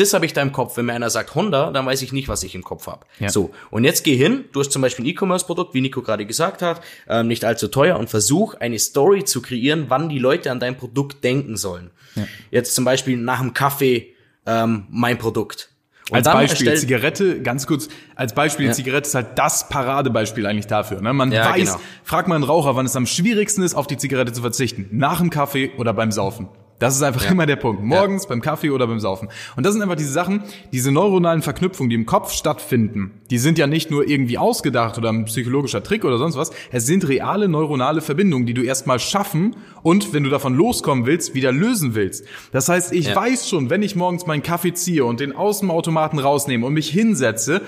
Das 0.00 0.14
habe 0.14 0.24
ich 0.24 0.32
da 0.32 0.40
im 0.40 0.52
Kopf. 0.52 0.78
Wenn 0.78 0.86
mir 0.86 0.94
einer 0.94 1.10
sagt 1.10 1.34
Honda, 1.34 1.70
dann 1.70 1.84
weiß 1.84 2.00
ich 2.00 2.12
nicht, 2.12 2.26
was 2.28 2.42
ich 2.42 2.54
im 2.54 2.64
Kopf 2.64 2.86
habe. 2.86 3.04
Ja. 3.18 3.28
So, 3.28 3.50
und 3.70 3.84
jetzt 3.84 4.02
geh 4.02 4.16
hin, 4.16 4.46
du 4.52 4.60
hast 4.60 4.72
zum 4.72 4.80
Beispiel 4.80 5.04
ein 5.04 5.08
E-Commerce-Produkt, 5.08 5.74
wie 5.74 5.82
Nico 5.82 6.00
gerade 6.00 6.24
gesagt 6.24 6.62
hat, 6.62 6.80
ähm, 7.06 7.28
nicht 7.28 7.44
allzu 7.44 7.68
teuer 7.68 7.98
und 7.98 8.08
versuch 8.08 8.54
eine 8.54 8.78
Story 8.78 9.24
zu 9.24 9.42
kreieren, 9.42 9.86
wann 9.88 10.08
die 10.08 10.18
Leute 10.18 10.50
an 10.50 10.58
dein 10.58 10.78
Produkt 10.78 11.22
denken 11.22 11.58
sollen. 11.58 11.90
Ja. 12.14 12.26
Jetzt 12.50 12.74
zum 12.74 12.86
Beispiel 12.86 13.18
nach 13.18 13.40
dem 13.40 13.52
Kaffee 13.52 14.14
ähm, 14.46 14.86
mein 14.88 15.18
Produkt. 15.18 15.70
Und 16.10 16.16
als 16.16 16.26
Beispiel 16.26 16.74
Zigarette, 16.76 17.42
ganz 17.42 17.66
kurz, 17.66 17.88
als 18.16 18.34
Beispiel 18.34 18.66
ja. 18.66 18.72
Zigarette 18.72 19.06
ist 19.06 19.14
halt 19.14 19.38
das 19.38 19.68
Paradebeispiel 19.68 20.46
eigentlich 20.46 20.66
dafür. 20.66 21.02
Ne? 21.02 21.12
Man 21.12 21.30
ja, 21.30 21.50
weiß, 21.50 21.74
genau. 21.74 21.80
frag 22.04 22.26
mal 22.26 22.36
einen 22.36 22.44
Raucher, 22.44 22.74
wann 22.74 22.86
es 22.86 22.96
am 22.96 23.06
schwierigsten 23.06 23.62
ist, 23.62 23.74
auf 23.74 23.86
die 23.86 23.98
Zigarette 23.98 24.32
zu 24.32 24.40
verzichten. 24.40 24.88
Nach 24.92 25.20
dem 25.20 25.28
Kaffee 25.28 25.72
oder 25.76 25.92
beim 25.92 26.10
Saufen. 26.10 26.48
Das 26.80 26.96
ist 26.96 27.02
einfach 27.02 27.30
immer 27.30 27.46
der 27.46 27.56
Punkt. 27.56 27.82
Morgens 27.84 28.26
beim 28.26 28.40
Kaffee 28.40 28.70
oder 28.70 28.86
beim 28.88 28.98
Saufen. 28.98 29.28
Und 29.54 29.64
das 29.66 29.74
sind 29.74 29.82
einfach 29.82 29.96
diese 29.96 30.10
Sachen, 30.12 30.42
diese 30.72 30.90
neuronalen 30.90 31.42
Verknüpfungen, 31.42 31.90
die 31.90 31.94
im 31.94 32.06
Kopf 32.06 32.32
stattfinden. 32.32 33.12
Die 33.30 33.38
sind 33.38 33.58
ja 33.58 33.66
nicht 33.68 33.90
nur 33.90 34.08
irgendwie 34.08 34.38
ausgedacht 34.38 34.96
oder 34.98 35.10
ein 35.10 35.26
psychologischer 35.26 35.82
Trick 35.82 36.04
oder 36.04 36.16
sonst 36.18 36.36
was. 36.36 36.50
Es 36.72 36.86
sind 36.86 37.06
reale 37.06 37.48
neuronale 37.48 38.00
Verbindungen, 38.00 38.46
die 38.46 38.54
du 38.54 38.62
erstmal 38.62 38.98
schaffen 38.98 39.56
und 39.82 40.12
wenn 40.14 40.24
du 40.24 40.30
davon 40.30 40.54
loskommen 40.54 41.06
willst, 41.06 41.34
wieder 41.34 41.52
lösen 41.52 41.94
willst. 41.94 42.24
Das 42.50 42.68
heißt, 42.68 42.92
ich 42.92 43.08
Ja. 43.08 43.14
weiß 43.16 43.48
schon, 43.48 43.68
wenn 43.70 43.82
ich 43.82 43.94
morgens 43.94 44.26
meinen 44.26 44.42
Kaffee 44.42 44.72
ziehe 44.72 45.04
und 45.04 45.20
den 45.20 45.36
aus 45.36 45.60
dem 45.60 45.70
Automaten 45.70 46.18
rausnehme 46.18 46.66
und 46.66 46.72
mich 46.72 46.88
hinsetze, 46.88 47.60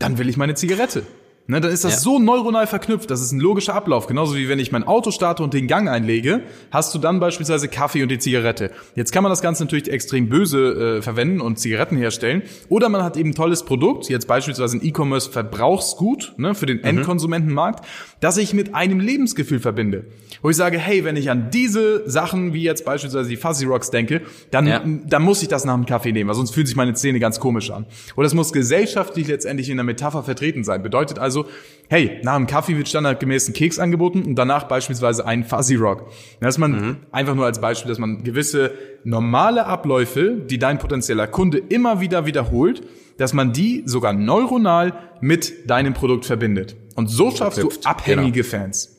dann 0.00 0.18
will 0.18 0.28
ich 0.28 0.36
meine 0.36 0.54
Zigarette. 0.54 1.04
Ne, 1.50 1.60
dann 1.60 1.72
ist 1.72 1.82
das 1.82 1.94
Ja. 1.94 1.98
so 1.98 2.18
neuronal 2.20 2.68
verknüpft, 2.68 3.10
das 3.10 3.20
ist 3.20 3.32
ein 3.32 3.40
logischer 3.40 3.74
Ablauf. 3.74 4.06
Genauso 4.06 4.36
wie 4.36 4.48
wenn 4.48 4.60
ich 4.60 4.70
mein 4.70 4.84
Auto 4.86 5.10
starte 5.10 5.42
und 5.42 5.52
den 5.52 5.66
Gang 5.66 5.88
einlege, 5.88 6.42
hast 6.70 6.94
du 6.94 7.00
dann 7.00 7.18
beispielsweise 7.18 7.66
Kaffee 7.66 8.04
und 8.04 8.08
die 8.08 8.20
Zigarette. 8.20 8.70
Jetzt 8.94 9.10
kann 9.10 9.24
man 9.24 9.30
das 9.30 9.42
Ganze 9.42 9.64
natürlich 9.64 9.90
extrem 9.90 10.28
böse 10.28 10.98
äh, 10.98 11.02
verwenden 11.02 11.40
und 11.40 11.58
Zigaretten 11.58 11.96
herstellen. 11.96 12.42
Oder 12.68 12.88
man 12.88 13.02
hat 13.02 13.16
eben 13.16 13.30
ein 13.30 13.34
tolles 13.34 13.64
Produkt, 13.64 14.08
jetzt 14.08 14.28
beispielsweise 14.28 14.76
ein 14.76 14.80
E-Commerce-Verbrauchsgut 14.86 16.34
ne, 16.36 16.54
für 16.54 16.66
den 16.66 16.84
Endkonsumentenmarkt, 16.84 17.84
das 18.20 18.36
ich 18.36 18.54
mit 18.54 18.74
einem 18.76 19.00
Lebensgefühl 19.00 19.58
verbinde. 19.58 20.04
Wo 20.42 20.50
ich 20.50 20.56
sage, 20.56 20.78
hey, 20.78 21.04
wenn 21.04 21.16
ich 21.16 21.30
an 21.30 21.50
diese 21.52 22.08
Sachen, 22.08 22.52
wie 22.54 22.62
jetzt 22.62 22.84
beispielsweise 22.84 23.28
die 23.28 23.36
Fuzzy 23.36 23.64
Rocks 23.64 23.90
denke, 23.90 24.22
dann, 24.50 24.66
Ja. 24.66 24.82
dann 24.84 25.22
muss 25.22 25.42
ich 25.42 25.48
das 25.48 25.64
nach 25.64 25.74
dem 25.74 25.86
Kaffee 25.86 26.12
nehmen, 26.12 26.28
weil 26.28 26.36
sonst 26.36 26.52
fühlt 26.52 26.68
sich 26.68 26.76
meine 26.76 26.94
Zähne 26.94 27.18
ganz 27.18 27.40
komisch 27.40 27.70
an. 27.70 27.86
Oder 28.16 28.26
es 28.26 28.34
muss 28.34 28.52
gesellschaftlich 28.52 29.26
letztendlich 29.26 29.68
in 29.68 29.76
der 29.76 29.84
Metapher 29.84 30.22
vertreten 30.22 30.64
sein. 30.64 30.82
Bedeutet 30.82 31.18
also, 31.18 31.39
hey, 31.88 32.20
nach 32.22 32.36
dem 32.36 32.46
Kaffee 32.46 32.76
wird 32.76 32.88
standardgemäß 32.88 33.48
ein 33.48 33.52
Keks 33.52 33.78
angeboten 33.78 34.22
und 34.22 34.36
danach 34.36 34.64
beispielsweise 34.64 35.26
ein 35.26 35.44
Fuzzy 35.44 35.74
Rock. 35.74 36.10
Dass 36.40 36.56
man 36.56 36.98
einfach 37.10 37.34
nur 37.34 37.46
als 37.46 37.60
Beispiel, 37.60 37.88
dass 37.88 37.98
man 37.98 38.22
gewisse 38.22 38.72
normale 39.02 39.66
Abläufe, 39.66 40.36
die 40.48 40.58
dein 40.58 40.78
potenzieller 40.78 41.26
Kunde 41.26 41.58
immer 41.58 42.00
wieder 42.00 42.26
wiederholt, 42.26 42.82
dass 43.18 43.32
man 43.34 43.52
die 43.52 43.82
sogar 43.86 44.12
neuronal 44.12 44.94
mit 45.20 45.68
deinem 45.68 45.92
Produkt 45.92 46.24
verbindet. 46.24 46.76
Und 46.94 47.08
so 47.08 47.30
schaffst 47.30 47.58
du 47.58 47.68
Verknüpft, 47.70 47.86
abhängige 47.86 48.44
Fans. 48.44 48.96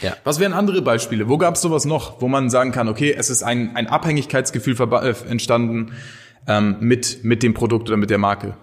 Ja. 0.00 0.16
Was 0.24 0.38
wären 0.38 0.52
andere 0.52 0.80
Beispiele? 0.82 1.28
Wo 1.28 1.38
gab 1.38 1.56
es 1.56 1.62
sowas 1.62 1.84
noch, 1.84 2.20
wo 2.20 2.28
man 2.28 2.50
sagen 2.50 2.72
kann, 2.72 2.88
okay, 2.88 3.14
es 3.16 3.30
ist 3.30 3.42
ein, 3.42 3.76
ein 3.76 3.86
Abhängigkeitsgefühl 3.86 4.76
äh, 4.80 5.14
entstanden 5.28 5.92
ähm, 6.46 6.76
mit, 6.80 7.24
mit 7.24 7.42
dem 7.42 7.54
Produkt 7.54 7.88
oder 7.88 7.96
mit 7.96 8.10
der 8.10 8.18
Marke? 8.18 8.54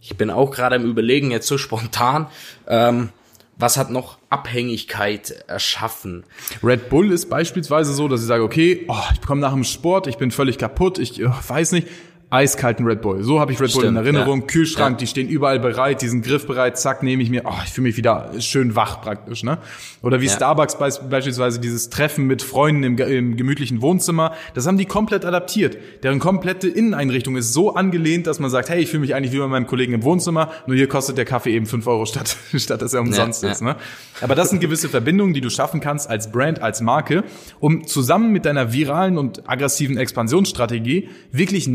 Ich 0.00 0.16
bin 0.16 0.30
auch 0.30 0.50
gerade 0.50 0.76
im 0.76 0.84
Überlegen, 0.84 1.30
jetzt 1.30 1.46
so 1.46 1.58
spontan, 1.58 2.26
ähm, 2.66 3.10
was 3.58 3.76
hat 3.76 3.90
noch 3.90 4.16
Abhängigkeit 4.30 5.44
erschaffen? 5.46 6.24
Red 6.62 6.88
Bull 6.88 7.12
ist 7.12 7.28
beispielsweise 7.28 7.92
so, 7.92 8.08
dass 8.08 8.22
ich 8.22 8.26
sage, 8.26 8.42
okay, 8.42 8.86
oh, 8.88 9.02
ich 9.12 9.20
komme 9.20 9.42
nach 9.42 9.52
dem 9.52 9.64
Sport, 9.64 10.06
ich 10.06 10.16
bin 10.16 10.30
völlig 10.30 10.56
kaputt, 10.56 10.98
ich 10.98 11.22
oh, 11.22 11.32
weiß 11.46 11.72
nicht, 11.72 11.88
eiskalten 12.30 12.86
Red 12.86 13.02
Bull. 13.02 13.22
So 13.24 13.40
habe 13.40 13.52
ich 13.52 13.60
Red 13.60 13.72
Bull 13.72 13.84
in 13.84 13.90
Stimmt, 13.90 13.98
Erinnerung. 14.06 14.40
ja. 14.40 14.46
Kühlschrank, 14.46 14.92
Ja. 14.92 14.98
die 14.98 15.06
stehen 15.08 15.28
überall 15.28 15.58
bereit, 15.58 16.00
diesen 16.00 16.22
Griff 16.22 16.46
bereit, 16.46 16.78
zack, 16.78 17.02
nehme 17.02 17.22
ich 17.22 17.30
mir, 17.30 17.42
oh, 17.44 17.52
ich 17.64 17.72
fühle 17.72 17.88
mich 17.88 17.96
wieder 17.96 18.30
schön 18.38 18.76
wach 18.76 19.00
praktisch, 19.02 19.42
ne? 19.42 19.58
Oder 20.02 20.20
wie 20.20 20.26
Ja. 20.26 20.32
Starbucks 20.32 20.76
beis- 20.78 21.00
beispielsweise 21.08 21.58
dieses 21.60 21.90
Treffen 21.90 22.26
mit 22.26 22.42
Freunden 22.42 22.82
im, 22.84 22.96
im 22.98 23.36
gemütlichen 23.36 23.82
Wohnzimmer, 23.82 24.32
das 24.54 24.66
haben 24.66 24.78
die 24.78 24.86
komplett 24.86 25.24
adaptiert. 25.24 25.76
Deren 26.02 26.20
komplette 26.20 26.68
Inneneinrichtung 26.68 27.36
ist 27.36 27.52
so 27.52 27.74
angelehnt, 27.74 28.26
dass 28.28 28.38
man 28.38 28.48
sagt, 28.50 28.68
hey, 28.70 28.80
ich 28.80 28.88
fühle 28.90 29.00
mich 29.00 29.14
eigentlich 29.14 29.32
wie 29.32 29.38
bei 29.38 29.48
meinem 29.48 29.66
Kollegen 29.66 29.92
im 29.92 30.02
Wohnzimmer, 30.04 30.50
nur 30.66 30.76
hier 30.76 30.88
kostet 30.88 31.18
der 31.18 31.24
Kaffee 31.24 31.50
eben 31.54 31.66
5 31.66 31.86
Euro 31.86 32.06
statt, 32.06 32.36
statt 32.56 32.80
dass 32.80 32.94
er 32.94 33.00
umsonst 33.00 33.42
ist, 33.44 33.60
ne? 33.60 33.76
Aber 34.20 34.34
das 34.34 34.50
sind 34.50 34.60
gewisse 34.60 34.88
Verbindungen, 34.88 35.34
die 35.34 35.40
du 35.40 35.50
schaffen 35.50 35.80
kannst 35.80 36.08
als 36.08 36.30
Brand, 36.30 36.62
als 36.62 36.80
Marke, 36.80 37.24
um 37.58 37.86
zusammen 37.86 38.30
mit 38.30 38.44
deiner 38.44 38.72
viralen 38.72 39.18
und 39.18 39.48
aggressiven 39.48 39.96
Expansionsstrategie 39.96 41.08
wirklich 41.32 41.66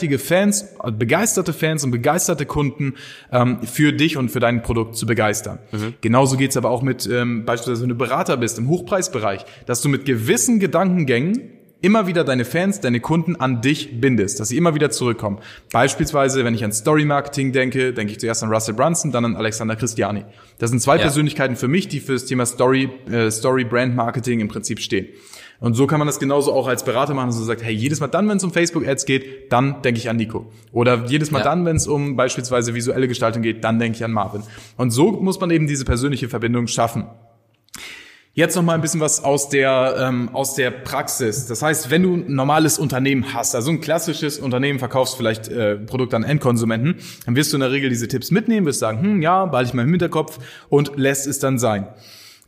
nachhaltige 0.00 0.18
Fans, 0.18 0.64
begeisterte 0.98 1.52
Fans 1.52 1.84
und 1.84 1.90
begeisterte 1.90 2.46
Kunden 2.46 2.94
ähm, 3.32 3.58
für 3.62 3.92
dich 3.92 4.16
und 4.16 4.30
für 4.30 4.40
dein 4.40 4.62
Produkt 4.62 4.96
zu 4.96 5.06
begeistern. 5.06 5.58
Genauso 6.00 6.36
geht's 6.36 6.56
aber 6.56 6.70
auch 6.70 6.82
mit 6.82 7.06
ähm, 7.06 7.44
beispielsweise, 7.44 7.82
wenn 7.82 7.90
du 7.90 7.94
Berater 7.94 8.36
bist 8.36 8.58
im 8.58 8.68
Hochpreisbereich, 8.68 9.44
dass 9.66 9.82
du 9.82 9.88
mit 9.88 10.04
gewissen 10.06 10.58
Gedankengängen 10.58 11.50
immer 11.82 12.06
wieder 12.06 12.24
deine 12.24 12.44
Fans, 12.44 12.80
deine 12.80 13.00
Kunden 13.00 13.36
an 13.36 13.62
dich 13.62 14.00
bindest, 14.00 14.38
dass 14.38 14.48
sie 14.48 14.56
immer 14.58 14.74
wieder 14.74 14.90
zurückkommen. 14.90 15.38
Beispielsweise, 15.72 16.44
wenn 16.44 16.54
ich 16.54 16.62
an 16.62 16.72
Story 16.72 17.04
Marketing 17.06 17.52
denke, 17.52 17.94
denke 17.94 18.12
ich 18.12 18.20
zuerst 18.20 18.42
an 18.42 18.50
Russell 18.52 18.74
Brunson, 18.74 19.12
dann 19.12 19.24
an 19.24 19.36
Alexander 19.36 19.76
Christiani. 19.76 20.24
Das 20.58 20.70
sind 20.70 20.80
zwei 20.80 20.96
Ja. 20.96 21.02
Persönlichkeiten 21.02 21.56
für 21.56 21.68
mich, 21.68 21.88
die 21.88 22.00
für 22.00 22.12
das 22.12 22.26
Thema 22.26 22.44
Story, 22.46 22.90
äh, 23.10 23.30
Story 23.30 23.64
Brand 23.64 23.94
Marketing 23.96 24.40
im 24.40 24.48
Prinzip 24.48 24.80
stehen. 24.80 25.08
Und 25.60 25.74
so 25.74 25.86
kann 25.86 25.98
man 25.98 26.06
das 26.06 26.18
genauso 26.18 26.52
auch 26.54 26.66
als 26.66 26.84
Berater 26.84 27.12
machen, 27.12 27.28
dass 27.28 27.36
man 27.36 27.44
sagt, 27.46 27.62
hey, 27.62 27.74
jedes 27.74 28.00
Mal 28.00 28.06
dann, 28.08 28.28
wenn 28.28 28.38
es 28.38 28.44
um 28.44 28.50
Facebook 28.50 28.86
Ads 28.88 29.04
geht, 29.04 29.52
dann 29.52 29.82
denke 29.82 29.98
ich 29.98 30.08
an 30.08 30.16
Nico. 30.16 30.50
Oder 30.72 31.04
jedes 31.06 31.30
Mal 31.30 31.38
Ja. 31.40 31.44
dann, 31.44 31.66
wenn 31.66 31.76
es 31.76 31.86
um 31.86 32.16
beispielsweise 32.16 32.74
visuelle 32.74 33.08
Gestaltung 33.08 33.42
geht, 33.42 33.62
dann 33.62 33.78
denke 33.78 33.96
ich 33.96 34.04
an 34.04 34.10
Marvin. 34.12 34.42
Und 34.78 34.90
so 34.90 35.12
muss 35.12 35.38
man 35.38 35.50
eben 35.50 35.66
diese 35.66 35.84
persönliche 35.84 36.28
Verbindung 36.30 36.66
schaffen. 36.66 37.04
Jetzt 38.32 38.54
noch 38.54 38.62
mal 38.62 38.74
ein 38.74 38.80
bisschen 38.80 39.00
was 39.00 39.24
aus 39.24 39.48
der 39.48 39.96
ähm, 39.98 40.30
aus 40.32 40.54
der 40.54 40.70
Praxis. 40.70 41.46
Das 41.46 41.62
heißt, 41.62 41.90
wenn 41.90 42.04
du 42.04 42.14
ein 42.14 42.32
normales 42.32 42.78
Unternehmen 42.78 43.34
hast, 43.34 43.56
also 43.56 43.70
ein 43.72 43.80
klassisches 43.80 44.38
Unternehmen 44.38 44.78
verkaufst 44.78 45.16
vielleicht 45.16 45.48
äh, 45.48 45.74
Produkt 45.76 46.14
an 46.14 46.22
Endkonsumenten, 46.22 46.94
dann 47.26 47.34
wirst 47.34 47.52
du 47.52 47.56
in 47.56 47.60
der 47.60 47.72
Regel 47.72 47.90
diese 47.90 48.06
Tipps 48.06 48.30
mitnehmen, 48.30 48.66
wirst 48.66 48.78
sagen, 48.78 49.02
hm, 49.02 49.20
ja, 49.20 49.46
behalte 49.46 49.68
ich 49.70 49.74
mal 49.74 49.82
im 49.82 49.90
Hinterkopf 49.90 50.38
und 50.68 50.92
lässt 50.96 51.26
es 51.26 51.40
dann 51.40 51.58
sein. 51.58 51.88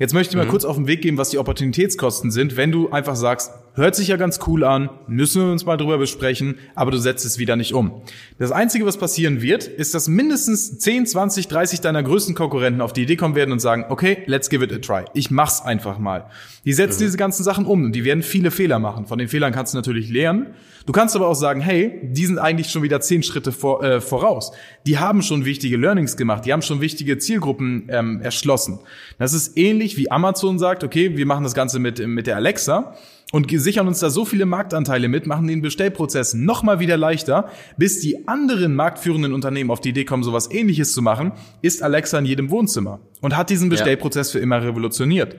Jetzt 0.03 0.15
möchte 0.15 0.33
ich 0.33 0.37
mal 0.37 0.51
kurz 0.51 0.65
auf 0.65 0.75
den 0.75 0.89
Weg 0.89 1.01
geben, 1.03 1.17
was 1.17 1.31
die 1.31 1.39
Opportunitätskosten 1.39 2.33
sind, 2.33 2.57
wenn 2.57 2.73
du 2.73 2.91
einfach 2.91 3.15
sagst, 3.15 3.53
hört 3.75 3.95
sich 3.95 4.09
ja 4.09 4.17
ganz 4.17 4.41
cool 4.47 4.65
an, 4.65 4.91
müssen 5.07 5.43
wir 5.43 5.51
uns 5.51 5.65
mal 5.65 5.77
drüber 5.77 5.99
besprechen, 5.99 6.57
aber 6.75 6.91
du 6.91 6.99
setzt 6.99 7.25
es 7.25 7.39
wieder 7.39 7.57
nicht 7.57 7.73
um. 7.73 8.03
Das 8.39 8.53
Einzige, 8.53 8.85
was 8.85 8.99
passieren 8.99 9.41
wird, 9.41 9.67
ist, 9.67 9.95
dass 9.95 10.09
mindestens 10.09 10.79
10, 10.79 11.07
20, 11.07 11.49
30 11.49 11.81
deiner 11.81 12.03
größten 12.03 12.35
Konkurrenten 12.35 12.81
auf 12.81 12.93
die 12.93 13.03
Idee 13.03 13.17
kommen 13.17 13.35
werden 13.35 13.53
und 13.53 13.61
sagen, 13.61 13.87
okay, 13.89 14.19
let's 14.27 14.51
give 14.51 14.65
it 14.65 14.73
a 14.73 14.79
try. 14.79 15.05
Ich 15.15 15.31
mach's 15.31 15.63
einfach 15.63 15.99
mal. 15.99 16.27
Die 16.65 16.73
setzen 16.73 17.01
diese 17.01 17.17
ganzen 17.17 17.45
Sachen 17.45 17.65
um 17.65 17.85
und 17.85 17.93
die 17.93 18.05
werden 18.05 18.23
viele 18.23 18.51
Fehler 18.51 18.79
machen. 18.79 19.07
Von 19.07 19.19
den 19.19 19.29
Fehlern 19.29 19.53
kannst 19.53 19.73
du 19.73 19.79
natürlich 19.79 20.11
lernen. 20.11 20.55
Du 20.87 20.93
kannst 20.93 21.15
aber 21.17 21.29
auch 21.29 21.35
sagen, 21.35 21.61
hey, 21.61 22.01
die 22.03 22.27
sind 22.27 22.39
eigentlich 22.39 22.69
schon 22.69 22.83
wieder 22.83 23.01
zehn 23.01 23.23
Schritte 23.23 23.53
vor, 23.53 23.83
äh, 23.83 24.01
voraus. 24.01 24.53
Die 24.87 24.99
haben 24.99 25.23
schon 25.23 25.45
wichtige 25.45 25.77
Learnings 25.77 26.17
gemacht, 26.17 26.45
die 26.45 26.53
haben 26.53 26.63
schon 26.63 26.81
wichtige 26.81 27.19
Zielgruppen 27.19 27.89
ähm, 27.89 28.21
erschlossen. 28.21 28.81
Das 29.19 29.33
ist 29.33 29.57
ähnlich 29.57 29.97
wie 29.97 30.11
Amazon 30.11 30.59
sagt, 30.59 30.85
okay, 30.85 31.17
wir 31.17 31.27
machen 31.27 31.45
das 31.45 31.55
Ganze 31.55 31.79
mit, 31.79 32.05
mit 32.07 32.27
der 32.27 32.37
Alexa 32.37 32.97
und 33.33 33.51
sichern 33.51 33.89
uns 33.89 33.99
da 33.99 34.11
so 34.11 34.25
viele 34.25 34.47
Marktanteile 34.47 35.09
mit, 35.09 35.27
machen 35.27 35.49
den 35.49 35.63
Bestellprozess 35.63 36.35
noch 36.35 36.63
mal 36.63 36.79
wieder 36.79 36.97
leichter, 36.97 37.49
bis 37.77 37.99
die 37.99 38.29
anderen 38.29 38.77
marktführenden 38.77 39.33
Unternehmen 39.33 39.71
auf 39.71 39.81
die 39.81 39.89
Idee 39.89 40.05
kommen, 40.05 40.23
sowas 40.23 40.51
ähnliches 40.53 40.93
zu 40.93 41.03
machen, 41.03 41.33
ist 41.63 41.83
Alexa 41.83 42.19
in 42.19 42.27
jedem 42.27 42.51
Wohnzimmer 42.51 43.01
und 43.21 43.37
hat 43.37 43.51
diesen 43.51 43.71
Bestellprozess 43.71 44.31
für 44.31 44.39
immer 44.39 44.63
revolutioniert. 44.63 45.37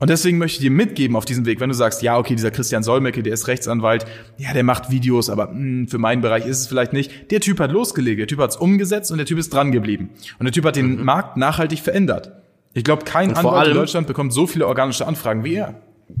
Und 0.00 0.10
deswegen 0.10 0.38
möchte 0.38 0.58
ich 0.58 0.60
dir 0.60 0.70
mitgeben 0.70 1.16
auf 1.16 1.24
diesem 1.24 1.44
Weg, 1.44 1.60
wenn 1.60 1.70
du 1.70 1.74
sagst, 1.74 2.02
ja, 2.02 2.18
okay, 2.18 2.36
dieser 2.36 2.52
Christian 2.52 2.84
Solmecke, 2.84 3.22
der 3.22 3.34
ist 3.34 3.48
Rechtsanwalt, 3.48 4.06
ja, 4.36 4.52
der 4.52 4.62
macht 4.62 4.90
Videos, 4.90 5.28
aber 5.28 5.48
mh, 5.52 5.88
für 5.88 5.98
meinen 5.98 6.22
Bereich 6.22 6.46
ist 6.46 6.60
es 6.60 6.66
vielleicht 6.68 6.92
nicht. 6.92 7.32
Der 7.32 7.40
Typ 7.40 7.58
hat 7.58 7.72
losgelegt, 7.72 8.20
der 8.20 8.28
Typ 8.28 8.38
hat's 8.38 8.56
umgesetzt 8.56 9.10
und 9.10 9.18
der 9.18 9.26
Typ 9.26 9.38
ist 9.38 9.52
dran 9.52 9.72
geblieben. 9.72 10.10
Und 10.38 10.44
der 10.44 10.52
Typ 10.52 10.64
hat 10.64 10.76
den 10.76 11.04
Markt 11.04 11.36
nachhaltig 11.36 11.80
verändert. 11.80 12.32
Ich 12.74 12.84
glaube, 12.84 13.04
kein 13.04 13.34
Anwalt 13.34 13.68
in 13.68 13.74
Deutschland 13.74 14.06
bekommt 14.06 14.32
so 14.32 14.46
viele 14.46 14.68
organische 14.68 15.04
Anfragen 15.06 15.42
wie 15.42 15.56
er. 15.56 15.74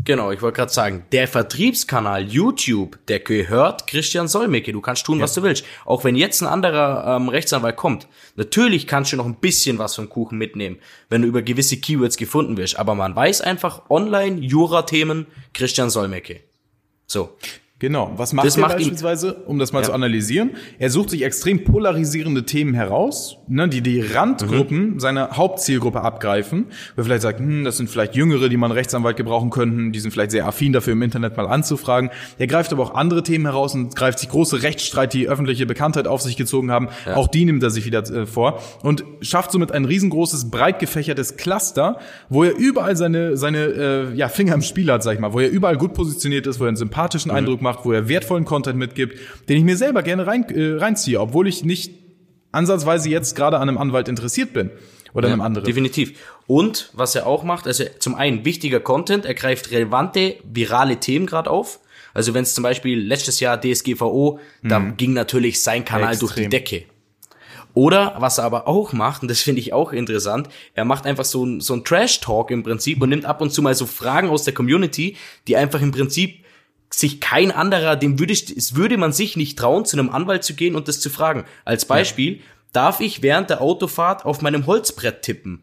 Genau, 0.04 0.30
ich 0.32 0.42
wollte 0.42 0.56
gerade 0.56 0.72
sagen, 0.72 1.06
der 1.12 1.26
Vertriebskanal 1.26 2.22
YouTube, 2.22 2.98
der 3.08 3.20
gehört 3.20 3.86
Christian 3.86 4.28
Solmecke. 4.28 4.72
Du 4.72 4.82
kannst 4.82 5.06
tun, 5.06 5.20
was 5.20 5.32
du 5.32 5.42
willst. 5.42 5.64
Auch 5.86 6.04
wenn 6.04 6.14
jetzt 6.14 6.42
ein 6.42 6.46
anderer 6.46 7.16
ähm, 7.16 7.30
Rechtsanwalt 7.30 7.76
kommt. 7.76 8.06
Natürlich 8.36 8.86
kannst 8.86 9.12
du 9.12 9.16
noch 9.16 9.24
ein 9.24 9.36
bisschen 9.36 9.78
was 9.78 9.94
vom 9.94 10.10
Kuchen 10.10 10.36
mitnehmen, 10.36 10.78
wenn 11.08 11.22
du 11.22 11.28
über 11.28 11.40
gewisse 11.40 11.78
Keywords 11.78 12.18
gefunden 12.18 12.58
wirst. 12.58 12.78
Aber 12.78 12.94
man 12.94 13.16
weiß 13.16 13.40
einfach, 13.40 13.88
online, 13.88 14.40
Jura-Themen, 14.40 15.26
Christian 15.54 15.88
Solmecke. 15.88 16.40
So. 17.06 17.38
Genau. 17.80 18.10
Was 18.16 18.32
macht 18.32 18.44
Das 18.44 18.56
er 18.56 18.62
macht 18.62 18.74
beispielsweise, 18.74 19.34
um 19.46 19.60
das 19.60 19.72
mal 19.72 19.78
Ja. 19.80 19.84
zu 19.86 19.92
analysieren? 19.92 20.50
Er 20.80 20.90
sucht 20.90 21.10
sich 21.10 21.22
extrem 21.22 21.62
polarisierende 21.62 22.42
Themen 22.44 22.74
heraus, 22.74 23.36
ne, 23.46 23.68
die 23.68 23.82
die 23.82 24.00
Randgruppen 24.00 24.94
Mhm. 24.94 24.98
seiner 25.00 25.36
Hauptzielgruppe 25.36 26.00
abgreifen. 26.00 26.66
Wo 26.96 27.02
er 27.02 27.04
vielleicht 27.04 27.22
sagt, 27.22 27.38
hm, 27.38 27.62
das 27.62 27.76
sind 27.76 27.88
vielleicht 27.88 28.16
Jüngere, 28.16 28.48
die 28.48 28.56
man 28.56 28.72
Rechtsanwalt 28.72 29.16
gebrauchen 29.16 29.50
könnten, 29.50 29.92
die 29.92 30.00
sind 30.00 30.10
vielleicht 30.10 30.32
sehr 30.32 30.44
affin 30.48 30.72
dafür, 30.72 30.94
im 30.94 31.02
Internet 31.02 31.36
mal 31.36 31.46
anzufragen. 31.46 32.10
Er 32.36 32.48
greift 32.48 32.72
aber 32.72 32.82
auch 32.82 32.94
andere 32.94 33.22
Themen 33.22 33.44
heraus 33.44 33.74
und 33.76 33.94
greift 33.94 34.18
sich 34.18 34.28
große 34.28 34.64
Rechtsstreit, 34.64 35.14
die 35.14 35.28
öffentliche 35.28 35.64
Bekanntheit 35.64 36.08
auf 36.08 36.20
sich 36.20 36.36
gezogen 36.36 36.72
haben. 36.72 36.88
Auch 37.14 37.28
die 37.28 37.44
nimmt 37.44 37.62
er 37.62 37.70
sich 37.70 37.84
wieder 37.86 38.00
äh, 38.10 38.26
vor 38.26 38.60
und 38.82 39.04
schafft 39.20 39.52
somit 39.52 39.70
ein 39.70 39.84
riesengroßes, 39.84 40.50
breit 40.50 40.80
gefächertes 40.80 41.36
Cluster, 41.36 41.98
wo 42.28 42.42
er 42.42 42.56
überall 42.56 42.96
seine, 42.96 43.36
seine 43.36 43.58
äh, 43.66 44.14
ja, 44.16 44.28
Finger 44.28 44.54
im 44.54 44.62
Spiel 44.62 44.90
hat, 44.90 45.04
sag 45.04 45.14
ich 45.14 45.20
mal, 45.20 45.32
wo 45.32 45.38
er 45.38 45.48
überall 45.48 45.76
gut 45.76 45.94
positioniert 45.94 46.48
ist, 46.48 46.58
wo 46.58 46.64
er 46.64 46.68
einen 46.68 46.76
sympathischen 46.76 47.30
Eindruck 47.30 47.62
macht, 47.62 47.67
wo 47.84 47.92
er 47.92 48.08
wertvollen 48.08 48.44
Content 48.44 48.78
mitgibt, 48.78 49.18
den 49.48 49.58
ich 49.58 49.64
mir 49.64 49.76
selber 49.76 50.02
gerne 50.02 50.26
rein, 50.26 50.44
äh, 50.50 50.76
reinziehe, 50.78 51.20
obwohl 51.20 51.48
ich 51.48 51.64
nicht 51.64 51.92
ansatzweise 52.52 53.08
jetzt 53.08 53.34
gerade 53.36 53.58
an 53.58 53.68
einem 53.68 53.78
Anwalt 53.78 54.08
interessiert 54.08 54.52
bin. 54.52 54.70
oder 55.14 55.28
Ja, 55.28 55.34
einem 55.34 55.42
anderen. 55.42 55.66
Definitiv. 55.66 56.18
Und 56.46 56.90
was 56.92 57.14
er 57.14 57.26
auch 57.26 57.42
macht, 57.42 57.66
also 57.66 57.84
zum 57.98 58.14
einen 58.14 58.44
wichtiger 58.44 58.80
Content, 58.80 59.24
er 59.24 59.34
greift 59.34 59.70
relevante, 59.70 60.36
virale 60.44 60.98
Themen 60.98 61.26
gerade 61.26 61.50
auf. 61.50 61.80
Also 62.14 62.34
wenn 62.34 62.42
es 62.42 62.54
zum 62.54 62.62
Beispiel 62.62 62.98
letztes 62.98 63.40
Jahr 63.40 63.60
DSGVO, 63.60 64.40
da 64.62 64.80
ging 64.96 65.12
natürlich 65.12 65.62
sein 65.62 65.84
Kanal 65.84 66.16
durch 66.16 66.34
die 66.34 66.44
Extrem. 66.44 66.50
Decke. 66.50 66.84
Oder 67.74 68.16
was 68.18 68.38
er 68.38 68.44
aber 68.44 68.66
auch 68.66 68.92
macht, 68.92 69.22
und 69.22 69.30
das 69.30 69.40
finde 69.40 69.60
ich 69.60 69.72
auch 69.72 69.92
interessant, 69.92 70.48
er 70.74 70.84
macht 70.84 71.06
einfach 71.06 71.24
so 71.24 71.44
ein, 71.44 71.60
so 71.60 71.74
ein 71.74 71.84
Trash-Talk 71.84 72.50
im 72.50 72.62
Prinzip 72.64 73.00
und 73.00 73.08
nimmt 73.08 73.24
ab 73.24 73.40
und 73.40 73.52
zu 73.52 73.62
mal 73.62 73.74
so 73.74 73.86
Fragen 73.86 74.30
aus 74.30 74.42
der 74.42 74.52
Community, 74.52 75.16
die 75.46 75.56
einfach 75.56 75.80
im 75.80 75.92
Prinzip 75.92 76.44
sich 76.90 77.20
kein 77.20 77.50
anderer, 77.50 77.96
dem 77.96 78.18
würde 78.18 78.32
es 78.32 78.74
würde 78.74 78.96
man 78.96 79.12
sich 79.12 79.36
nicht 79.36 79.58
trauen, 79.58 79.84
zu 79.84 79.98
einem 79.98 80.10
Anwalt 80.10 80.44
zu 80.44 80.54
gehen 80.54 80.74
und 80.74 80.88
das 80.88 81.00
zu 81.00 81.10
fragen. 81.10 81.44
Als 81.64 81.84
Beispiel, 81.84 82.40
darf 82.72 83.00
ich 83.00 83.22
während 83.22 83.50
der 83.50 83.60
Autofahrt 83.60 84.24
auf 84.24 84.40
meinem 84.42 84.66
Holzbrett 84.66 85.22
tippen? 85.22 85.62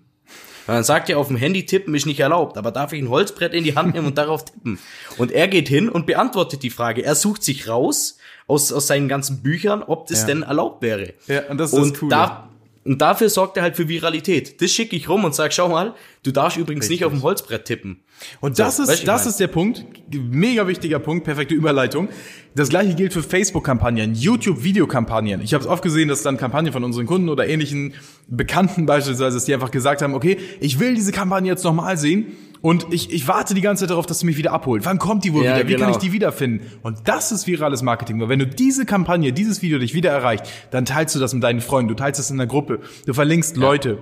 Man 0.68 0.84
sagt 0.84 1.10
ja, 1.10 1.18
auf 1.18 1.28
dem 1.28 1.38
Handy 1.38 1.66
tippen 1.66 1.94
ist 1.94 2.08
nicht 2.08 2.20
erlaubt, 2.20 2.58
aber 2.58 2.72
darf 2.72 2.92
ich 2.92 3.00
ein 3.02 3.10
Holzbrett 3.10 3.54
in 3.54 3.64
die 3.64 3.76
Hand 3.76 3.94
nehmen 3.94 4.08
und 4.08 4.18
darauf 4.18 4.46
tippen? 4.46 4.80
Und 5.18 5.32
er 5.32 5.48
geht 5.48 5.68
hin 5.68 5.90
und 5.90 6.08
beantwortet 6.08 6.64
die 6.64 6.72
Frage. 6.72 7.04
Er 7.04 7.14
sucht 7.16 7.44
sich 7.44 7.68
raus 7.68 8.18
aus, 8.48 8.72
aus 8.74 8.88
seinen 8.88 9.08
ganzen 9.08 9.44
Büchern, 9.44 9.84
ob 9.84 10.08
das 10.08 10.22
Ja. 10.22 10.28
denn 10.28 10.42
erlaubt 10.44 10.82
wäre. 10.82 11.14
Ja, 11.28 11.44
und 11.50 11.60
das 11.60 11.72
ist 11.74 11.92
das 11.92 12.00
Coole. 12.00 12.10
Da, 12.10 12.50
und 12.86 13.02
dafür 13.02 13.30
sorgt 13.30 13.58
er 13.58 13.64
halt 13.64 13.76
für 13.76 13.88
Viralität. 13.88 14.62
Das 14.62 14.72
schicke 14.72 14.96
ich 14.96 15.10
rum 15.10 15.26
und 15.26 15.34
sag, 15.34 15.52
schau 15.54 15.70
mal, 15.70 15.96
du 16.24 16.32
darfst 16.32 16.58
übrigens 16.58 16.88
nicht 16.88 17.04
auf 17.04 17.12
dem 17.12 17.24
Holzbrett 17.24 17.66
tippen. 17.66 18.04
Und 18.42 18.60
das 18.60 18.78
So, 18.78 18.84
ist, 18.84 19.08
das 19.08 19.26
ist 19.26 19.40
der 19.40 19.48
Punkt, 19.48 19.86
mega 20.14 20.68
wichtiger 20.68 21.00
Punkt, 21.00 21.26
perfekte 21.26 21.56
Überleitung. 21.56 22.10
Das 22.54 22.70
gleiche 22.70 22.94
gilt 22.94 23.12
für 23.12 23.24
Facebook-Kampagnen, 23.24 24.14
YouTube-Videokampagnen. 24.14 25.42
Ich 25.42 25.54
habe 25.54 25.64
es 25.64 25.70
oft 25.70 25.84
gesehen, 25.84 26.08
dass 26.08 26.22
dann 26.22 26.38
Kampagnen 26.38 26.72
von 26.72 26.84
unseren 26.84 27.08
Kunden 27.08 27.28
oder 27.30 27.48
ähnlichen 27.48 27.96
Bekannten 28.28 28.86
beispielsweise, 28.86 29.36
dass 29.36 29.46
die 29.46 29.54
einfach 29.54 29.72
gesagt 29.72 30.02
haben, 30.02 30.14
okay, 30.14 30.38
ich 30.60 30.80
will 30.80 30.96
diese 30.96 31.12
Kampagne 31.12 31.50
jetzt 31.50 31.64
nochmal 31.64 31.98
sehen 31.98 32.28
und 32.66 32.88
ich, 32.90 33.14
ich 33.14 33.28
warte 33.28 33.54
die 33.54 33.62
ganze 33.62 33.82
Zeit 33.84 33.92
darauf, 33.92 34.08
dass 34.08 34.18
du 34.18 34.26
mich 34.26 34.38
wieder 34.38 34.52
abholt. 34.52 34.86
Wann 34.86 34.98
kommt 34.98 35.24
die 35.24 35.32
wohl 35.34 35.46
Ja, 35.46 35.56
wieder? 35.56 35.68
Wie 35.68 35.74
kann 35.74 35.82
genau. 35.82 35.92
ich 35.92 35.98
die 35.98 36.12
wiederfinden? 36.14 36.66
Und 36.82 36.98
das 37.08 37.32
ist 37.32 37.46
virales 37.46 37.84
Marketing. 37.84 38.20
Weil 38.20 38.28
wenn 38.30 38.40
du 38.40 38.48
diese 38.48 38.88
Kampagne, 38.88 39.32
dieses 39.34 39.62
Video 39.62 39.78
dich 39.78 39.94
wieder 39.94 40.10
erreicht, 40.10 40.48
dann 40.72 40.84
teilst 40.84 41.14
du 41.14 41.20
das 41.20 41.32
mit 41.36 41.44
deinen 41.44 41.62
Freunden, 41.62 41.90
du 41.90 41.94
teilst 41.94 42.20
es 42.20 42.32
in 42.32 42.40
der 42.40 42.48
Gruppe, 42.48 42.80
du 43.06 43.14
verlinkst 43.14 43.56
Leute. 43.56 44.00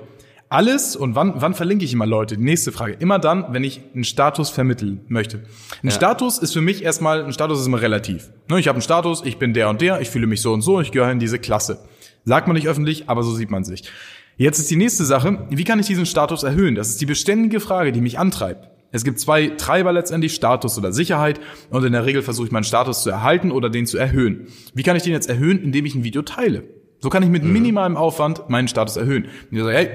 Alles 0.48 0.96
und 0.96 1.14
wann, 1.14 1.34
wann 1.42 1.56
verlinke 1.56 1.84
ich 1.84 1.92
immer 1.92 2.06
Leute? 2.06 2.38
Die 2.38 2.44
nächste 2.44 2.72
Frage. 2.72 2.94
Immer 2.94 3.20
dann, 3.20 3.48
wenn 3.50 3.66
ich 3.66 3.82
einen 3.94 4.06
Status 4.06 4.50
vermitteln 4.50 5.02
möchte. 5.10 5.42
Ein 5.84 5.92
Status 5.92 6.38
ist 6.38 6.54
für 6.54 6.62
mich 6.62 6.86
erstmal, 6.86 7.26
ein 7.26 7.34
Status 7.34 7.60
ist 7.60 7.68
immer 7.68 7.82
relativ. 7.82 8.30
Ne, 8.50 8.62
Ich 8.62 8.70
habe 8.70 8.78
einen 8.78 8.82
Status, 8.82 9.24
ich 9.26 9.40
bin 9.40 9.54
der 9.54 9.68
und 9.68 9.82
der, 9.82 10.00
ich 10.00 10.10
fühle 10.10 10.26
mich 10.26 10.42
so 10.42 10.54
und 10.54 10.62
so, 10.62 10.80
ich 10.80 10.94
gehöre 10.94 11.12
in 11.12 11.20
diese 11.20 11.38
Klasse. 11.38 11.80
Sagt 12.24 12.48
man 12.48 12.56
nicht 12.56 12.70
öffentlich, 12.70 13.10
aber 13.10 13.24
so 13.24 13.34
sieht 13.34 13.52
man 13.52 13.66
sich. 13.66 13.84
Jetzt 14.36 14.60
ist 14.60 14.72
die 14.72 14.76
nächste 14.76 15.06
Sache, 15.06 15.46
wie 15.50 15.64
kann 15.64 15.80
ich 15.80 15.86
diesen 15.86 16.06
Status 16.06 16.44
erhöhen? 16.44 16.76
Das 16.76 16.90
ist 16.90 17.00
die 17.00 17.06
beständige 17.06 17.60
Frage, 17.60 17.92
die 17.92 18.02
mich 18.02 18.18
antreibt. 18.18 18.70
Es 18.92 19.04
gibt 19.04 19.20
zwei 19.20 19.48
Treiber 19.48 19.92
letztendlich, 19.92 20.36
Status 20.36 20.78
oder 20.78 20.92
Sicherheit. 20.92 21.40
Und 21.70 21.84
in 21.84 21.94
der 21.94 22.06
Regel 22.06 22.22
versuche 22.22 22.48
ich 22.48 22.52
meinen 22.52 22.64
Status 22.64 23.04
zu 23.04 23.10
erhalten 23.10 23.52
oder 23.52 23.70
den 23.70 23.86
zu 23.86 23.98
erhöhen. 23.98 24.48
Wie 24.74 24.84
kann 24.84 24.96
ich 24.96 25.04
den 25.04 25.14
jetzt 25.14 25.30
erhöhen? 25.30 25.62
Indem 25.62 25.86
ich 25.86 25.96
ein 25.96 26.04
Video 26.04 26.22
teile. 26.22 26.64
So 27.00 27.10
kann 27.10 27.24
ich 27.24 27.30
mit 27.30 27.44
minimalem 27.44 27.98
Aufwand 27.98 28.50
meinen 28.50 28.68
Status 28.68 28.96
erhöhen. 28.96 29.26
Und 29.26 29.58
ich 29.58 29.64
sage, 29.64 29.76
hey, 29.76 29.90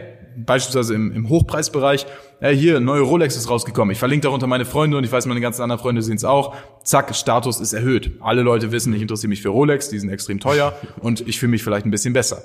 beispielsweise 0.44 0.94
im, 0.94 1.12
im 1.12 1.28
Hochpreisbereich, 1.28 2.06
hey, 2.40 2.56
hier, 2.56 2.80
neue 2.80 3.02
Rolex 3.02 3.36
ist 3.36 3.48
rausgekommen. 3.48 3.92
Ich 3.92 3.98
verlinke 3.98 4.24
darunter 4.24 4.46
meine 4.46 4.64
Freunde 4.64 4.96
und 4.96 5.04
ich 5.04 5.12
weiß, 5.12 5.26
meine 5.26 5.40
ganzen 5.40 5.62
anderen 5.62 5.80
Freunde 5.80 6.02
sehen 6.02 6.16
es 6.16 6.24
auch. 6.24 6.54
Zack, 6.84 7.14
Status 7.14 7.60
ist 7.60 7.72
erhöht. 7.72 8.12
Alle 8.20 8.42
Leute 8.42 8.72
wissen, 8.72 8.92
ich 8.92 9.02
interessiere 9.02 9.28
mich 9.28 9.42
für 9.42 9.48
Rolex, 9.48 9.88
die 9.88 9.98
sind 9.98 10.10
extrem 10.10 10.40
teuer 10.40 10.74
und 11.00 11.26
ich 11.26 11.38
fühle 11.38 11.50
mich 11.50 11.62
vielleicht 11.62 11.86
ein 11.86 11.90
bisschen 11.90 12.14
besser. 12.14 12.42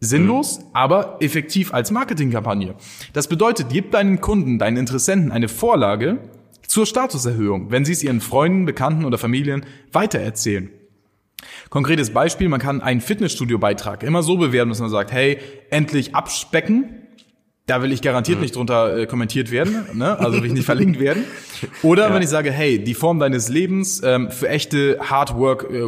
Sinnlos, 0.00 0.60
aber 0.72 1.16
effektiv 1.20 1.74
als 1.74 1.90
Marketingkampagne. 1.90 2.74
Das 3.12 3.26
bedeutet, 3.26 3.66
gib 3.70 3.90
deinen 3.90 4.20
Kunden, 4.20 4.58
deinen 4.58 4.76
Interessenten 4.76 5.32
eine 5.32 5.48
Vorlage 5.48 6.18
zur 6.66 6.86
Statuserhöhung, 6.86 7.70
wenn 7.70 7.84
sie 7.84 7.92
es 7.92 8.04
ihren 8.04 8.20
Freunden, 8.20 8.64
Bekannten 8.64 9.04
oder 9.04 9.18
Familien 9.18 9.66
weitererzählen. 9.92 10.70
Konkretes 11.70 12.12
Beispiel, 12.12 12.48
man 12.48 12.60
kann 12.60 12.80
einen 12.80 13.00
Fitnessstudio-Beitrag 13.00 14.02
immer 14.02 14.22
so 14.22 14.36
bewerten, 14.36 14.70
dass 14.70 14.80
man 14.80 14.90
sagt, 14.90 15.12
hey, 15.12 15.38
endlich 15.70 16.14
abspecken. 16.14 17.07
Da 17.68 17.82
will 17.82 17.92
ich 17.92 18.02
garantiert 18.02 18.40
nicht 18.40 18.56
drunter 18.56 18.96
äh, 18.98 19.06
kommentiert 19.06 19.52
werden, 19.52 19.86
ne? 19.94 20.18
also 20.18 20.38
will 20.38 20.46
ich 20.46 20.52
nicht 20.52 20.64
verlinkt 20.72 20.98
werden. 20.98 21.22
Oder 21.82 22.12
wenn 22.12 22.22
ich 22.22 22.28
sage, 22.28 22.50
hey, 22.50 22.82
die 22.82 22.94
Form 22.94 23.20
deines 23.20 23.48
Lebens 23.48 24.00
ähm, 24.04 24.30
für 24.30 24.48
echte 24.48 24.98
Hard 25.00 25.36
Work, 25.36 25.66
äh, 25.70 25.82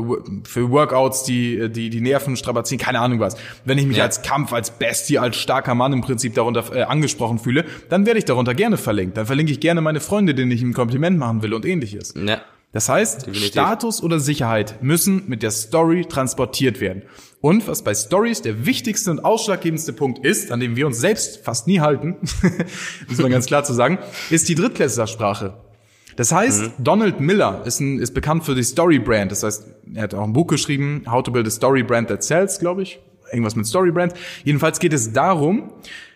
für 0.45 0.71
Workouts, 0.71 1.25
die 1.25 1.57
äh, 1.57 1.69
die 1.69 1.91
die 1.91 2.01
Nerven 2.01 2.37
strapazieren, 2.37 2.81
keine 2.81 3.01
Ahnung 3.01 3.19
was. 3.19 3.37
Wenn 3.65 3.79
ich 3.79 3.87
mich 3.87 3.97
Ja. 3.97 4.05
als 4.05 4.23
Kampf, 4.23 4.53
als 4.53 4.71
Bestie, 4.71 5.19
als 5.19 5.37
starker 5.37 5.75
Mann 5.75 5.93
im 5.93 6.03
Prinzip 6.03 6.35
darunter 6.35 6.65
äh, 6.75 6.83
angesprochen 6.83 7.39
fühle, 7.39 7.65
dann 7.89 8.05
werde 8.07 8.19
ich 8.19 8.25
darunter 8.27 8.55
gerne 8.55 8.77
verlinkt. 8.77 9.17
Dann 9.17 9.27
verlinke 9.27 9.51
ich 9.51 9.61
gerne 9.61 9.81
meine 9.81 10.01
Freunde, 10.01 10.35
denen 10.35 10.51
ich 10.53 10.63
ein 10.63 10.75
Kompliment 10.75 11.19
machen 11.19 11.43
will 11.43 11.55
und 11.55 11.65
ähnliches. 11.65 12.15
Ja. 12.17 12.43
Das 12.73 12.89
heißt, 12.89 13.27
Definitiv. 13.27 13.47
Status 13.47 14.03
oder 14.03 14.21
Sicherheit 14.21 14.83
müssen 14.83 15.25
mit 15.27 15.43
der 15.43 15.51
Story 15.51 16.05
transportiert 16.05 16.81
werden. 16.81 17.03
Und 17.41 17.67
was 17.67 17.83
bei 17.83 17.95
Stories 17.95 18.43
der 18.43 18.65
wichtigste 18.65 19.11
und 19.11 19.25
ausschlaggebendste 19.25 19.93
Punkt 19.93 20.25
ist, 20.25 20.53
an 20.53 20.61
dem 20.61 20.77
wir 20.77 20.87
uns 20.87 21.01
selbst 21.01 21.43
fast 21.45 21.67
nie 21.67 21.81
halten, 21.81 22.17
muss 23.09 23.19
man 23.19 23.31
ganz 23.31 23.47
klar 23.47 23.65
zu 23.65 23.73
sagen, 23.73 23.99
ist 24.29 24.49
die 24.49 24.55
Drittklässlersprache. 24.55 25.55
Das 26.17 26.33
heißt, 26.33 26.73
Donald 26.79 27.21
Miller 27.21 27.63
ist, 27.65 27.81
ein, 27.81 27.99
ist 27.99 28.13
bekannt 28.13 28.45
für 28.45 28.55
die 28.55 28.63
Story 28.63 28.99
Brand. 28.99 29.33
Das 29.33 29.43
heißt, 29.43 29.67
er 29.95 30.03
hat 30.03 30.15
auch 30.15 30.25
ein 30.25 30.33
Buch 30.33 30.47
geschrieben, 30.47 31.05
How 31.11 31.23
to 31.23 31.33
Build 31.33 31.47
a 31.47 31.51
Story 31.51 31.83
Brand 31.83 32.09
That 32.09 32.23
Sells, 32.23 32.59
glaube 32.59 32.83
ich. 32.83 33.01
Irgendwas 33.33 33.57
mit 33.57 33.67
Story 33.67 33.91
Brand. 33.91 34.13
Jedenfalls 34.45 34.81
geht 34.81 34.93
es 34.93 35.13
darum, 35.13 35.73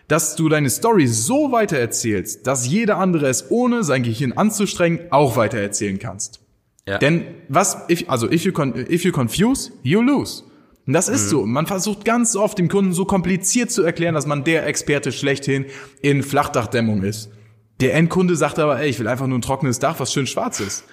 dass 0.07 0.35
du 0.35 0.47
deine 0.47 0.69
Story 0.69 1.07
so 1.07 1.51
weitererzählst, 1.51 2.45
dass 2.45 2.67
jeder 2.67 2.97
andere 2.97 3.27
es 3.27 3.49
ohne 3.49 3.83
sein 3.83 4.03
Gehirn 4.03 4.33
anzustrengen 4.33 4.99
auch 5.09 5.37
weitererzählen 5.37 5.97
kannst. 5.97 6.44
Ja. 6.87 6.99
Denn 6.99 7.25
was, 7.49 7.77
if, 7.89 8.05
also 8.07 8.29
if 8.29 8.43
you, 8.45 8.51
con, 8.51 8.75
if 8.75 9.03
you 9.03 9.11
confuse, 9.11 9.71
you 9.83 10.01
lose. 10.01 10.43
Und 10.85 10.93
das 10.93 11.09
ist 11.09 11.29
so. 11.29 11.45
Man 11.45 11.65
versucht 11.65 12.05
ganz 12.05 12.35
oft 12.35 12.59
dem 12.59 12.67
Kunden 12.67 12.93
so 12.93 13.05
kompliziert 13.05 13.71
zu 13.71 13.81
erklären, 13.81 14.13
dass 14.13 14.27
man 14.27 14.43
der 14.43 14.67
Experte 14.67 15.11
schlechthin 15.11 15.65
in 16.01 16.21
Flachdachdämmung 16.21 17.01
ist. 17.03 17.31
Der 17.79 17.95
Endkunde 17.95 18.35
sagt 18.35 18.59
aber, 18.59 18.79
ey, 18.79 18.89
ich 18.89 18.99
will 18.99 19.07
einfach 19.07 19.25
nur 19.25 19.37
ein 19.37 19.41
trockenes 19.41 19.79
Dach, 19.79 19.99
was 19.99 20.13
schön 20.13 20.27
schwarz 20.27 20.59
ist. 20.59 20.85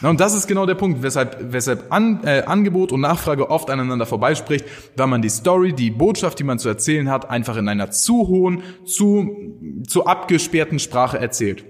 Na, 0.00 0.10
und 0.10 0.20
das 0.20 0.34
ist 0.34 0.46
genau 0.46 0.66
der 0.66 0.76
Punkt, 0.76 1.02
weshalb, 1.02 1.52
weshalb 1.52 1.90
An, 1.90 2.20
äh, 2.24 2.42
Angebot 2.46 2.92
und 2.92 3.00
Nachfrage 3.00 3.50
oft 3.50 3.70
aneinander 3.70 4.06
vorbeispricht, 4.06 4.64
weil 4.96 5.08
man 5.08 5.22
die 5.22 5.28
Story, 5.28 5.72
die 5.72 5.90
Botschaft, 5.90 6.38
die 6.38 6.44
man 6.44 6.60
zu 6.60 6.68
erzählen 6.68 7.10
hat, 7.10 7.28
einfach 7.30 7.56
in 7.56 7.68
einer 7.68 7.90
zu 7.90 8.28
hohen, 8.28 8.62
zu, 8.84 9.56
zu 9.86 10.06
abgesperrten 10.06 10.78
Sprache 10.78 11.18
erzählt. 11.18 11.64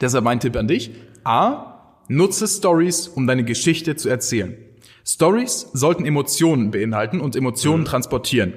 Deshalb 0.00 0.24
mein 0.24 0.40
Tipp 0.40 0.56
an 0.56 0.66
dich. 0.66 0.90
A, 1.22 1.71
nutze 2.16 2.46
Stories, 2.46 3.08
um 3.08 3.26
deine 3.26 3.44
Geschichte 3.44 3.96
zu 3.96 4.08
erzählen. 4.08 4.56
Stories 5.04 5.68
sollten 5.72 6.04
Emotionen 6.04 6.70
beinhalten 6.70 7.20
und 7.20 7.34
Emotionen 7.34 7.84
transportieren. 7.84 8.54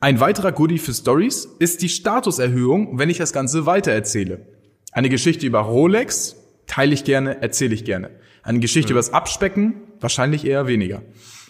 Ein 0.00 0.20
weiterer 0.20 0.52
Goodie 0.52 0.78
für 0.78 0.92
Stories 0.92 1.48
ist 1.58 1.80
die 1.82 1.88
Statuserhöhung, 1.88 2.98
wenn 2.98 3.08
ich 3.08 3.18
das 3.18 3.32
Ganze 3.32 3.66
weitererzähle. 3.66 4.46
Eine 4.90 5.08
Geschichte 5.08 5.46
über 5.46 5.60
Rolex 5.60 6.36
teile 6.66 6.92
ich 6.92 7.04
gerne, 7.04 7.40
erzähle 7.40 7.74
ich 7.74 7.84
gerne. 7.84 8.10
Eine 8.42 8.58
Geschichte 8.58 8.92
über 8.92 8.98
das 8.98 9.12
Abspecken 9.12 9.74
wahrscheinlich 10.00 10.44
eher 10.44 10.66
weniger. 10.66 11.02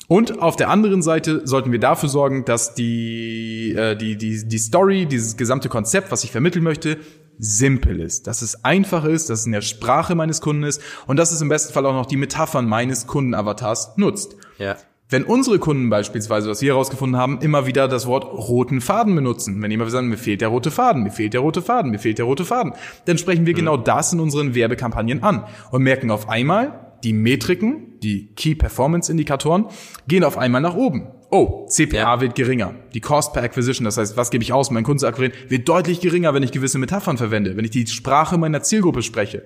Und 0.08 0.40
auf 0.40 0.56
der 0.56 0.68
anderen 0.68 1.00
Seite 1.00 1.40
sollten 1.46 1.72
wir 1.72 1.78
dafür 1.78 2.10
sorgen, 2.10 2.44
dass 2.44 2.74
die, 2.74 3.72
äh, 3.72 3.96
die, 3.96 4.16
die, 4.16 4.46
die 4.46 4.58
Story, 4.58 5.06
dieses 5.06 5.38
gesamte 5.38 5.70
Konzept, 5.70 6.12
was 6.12 6.22
ich 6.22 6.30
vermitteln 6.30 6.62
möchte, 6.62 6.98
simpel 7.38 8.00
ist. 8.00 8.26
Dass 8.26 8.42
es 8.42 8.64
einfach 8.64 9.04
ist, 9.04 9.30
dass 9.30 9.40
es 9.40 9.46
in 9.46 9.52
der 9.52 9.62
Sprache 9.62 10.14
meines 10.14 10.40
Kunden 10.40 10.64
ist 10.64 10.80
und 11.06 11.18
dass 11.18 11.32
es 11.32 11.40
im 11.40 11.48
besten 11.48 11.72
Fall 11.72 11.86
auch 11.86 11.94
noch 11.94 12.06
die 12.06 12.16
Metaphern 12.16 12.66
meines 12.66 13.06
Kundenavatars 13.06 13.96
nutzt. 13.96 14.36
Ja. 14.58 14.76
Wenn 15.12 15.24
unsere 15.24 15.58
Kunden 15.58 15.90
beispielsweise, 15.90 16.48
was 16.48 16.62
wir 16.62 16.72
herausgefunden 16.72 17.20
haben, 17.20 17.38
immer 17.42 17.66
wieder 17.66 17.86
das 17.86 18.06
Wort 18.06 18.24
roten 18.24 18.80
Faden 18.80 19.14
benutzen, 19.14 19.60
wenn 19.60 19.70
jemand 19.70 19.90
sagen, 19.90 20.08
mir 20.08 20.16
fehlt 20.16 20.40
der 20.40 20.48
rote 20.48 20.70
Faden, 20.70 21.02
mir 21.02 21.10
fehlt 21.10 21.34
der 21.34 21.42
rote 21.42 21.60
Faden, 21.60 21.90
mir 21.90 21.98
fehlt 21.98 22.16
der 22.16 22.24
rote 22.24 22.46
Faden, 22.46 22.72
dann 23.04 23.18
sprechen 23.18 23.44
wir 23.44 23.52
genau 23.52 23.76
das 23.76 24.14
in 24.14 24.20
unseren 24.20 24.54
Werbekampagnen 24.54 25.22
an 25.22 25.44
und 25.70 25.82
merken 25.82 26.10
auf 26.10 26.30
einmal, 26.30 26.94
die 27.04 27.12
Metriken, 27.12 28.00
die 28.02 28.32
Key 28.36 28.54
Performance 28.54 29.12
Indikatoren, 29.12 29.66
gehen 30.08 30.24
auf 30.24 30.38
einmal 30.38 30.62
nach 30.62 30.76
oben. 30.76 31.08
Oh, 31.34 31.66
CPA 31.66 31.96
Ja. 31.96 32.20
wird 32.20 32.34
geringer. 32.34 32.74
Die 32.92 33.00
Cost 33.00 33.32
per 33.32 33.42
Acquisition, 33.42 33.86
das 33.86 33.96
heißt, 33.96 34.18
was 34.18 34.28
gebe 34.30 34.44
ich 34.44 34.52
aus, 34.52 34.68
um 34.68 34.74
meinen 34.74 34.84
Kunden 34.84 34.98
zu 34.98 35.06
akquirieren, 35.06 35.32
wird 35.48 35.66
deutlich 35.66 36.00
geringer, 36.00 36.34
wenn 36.34 36.42
ich 36.42 36.52
gewisse 36.52 36.78
Metaphern 36.78 37.16
verwende, 37.16 37.56
wenn 37.56 37.64
ich 37.64 37.70
die 37.70 37.86
Sprache 37.86 38.36
meiner 38.36 38.62
Zielgruppe 38.62 39.02
spreche. 39.02 39.42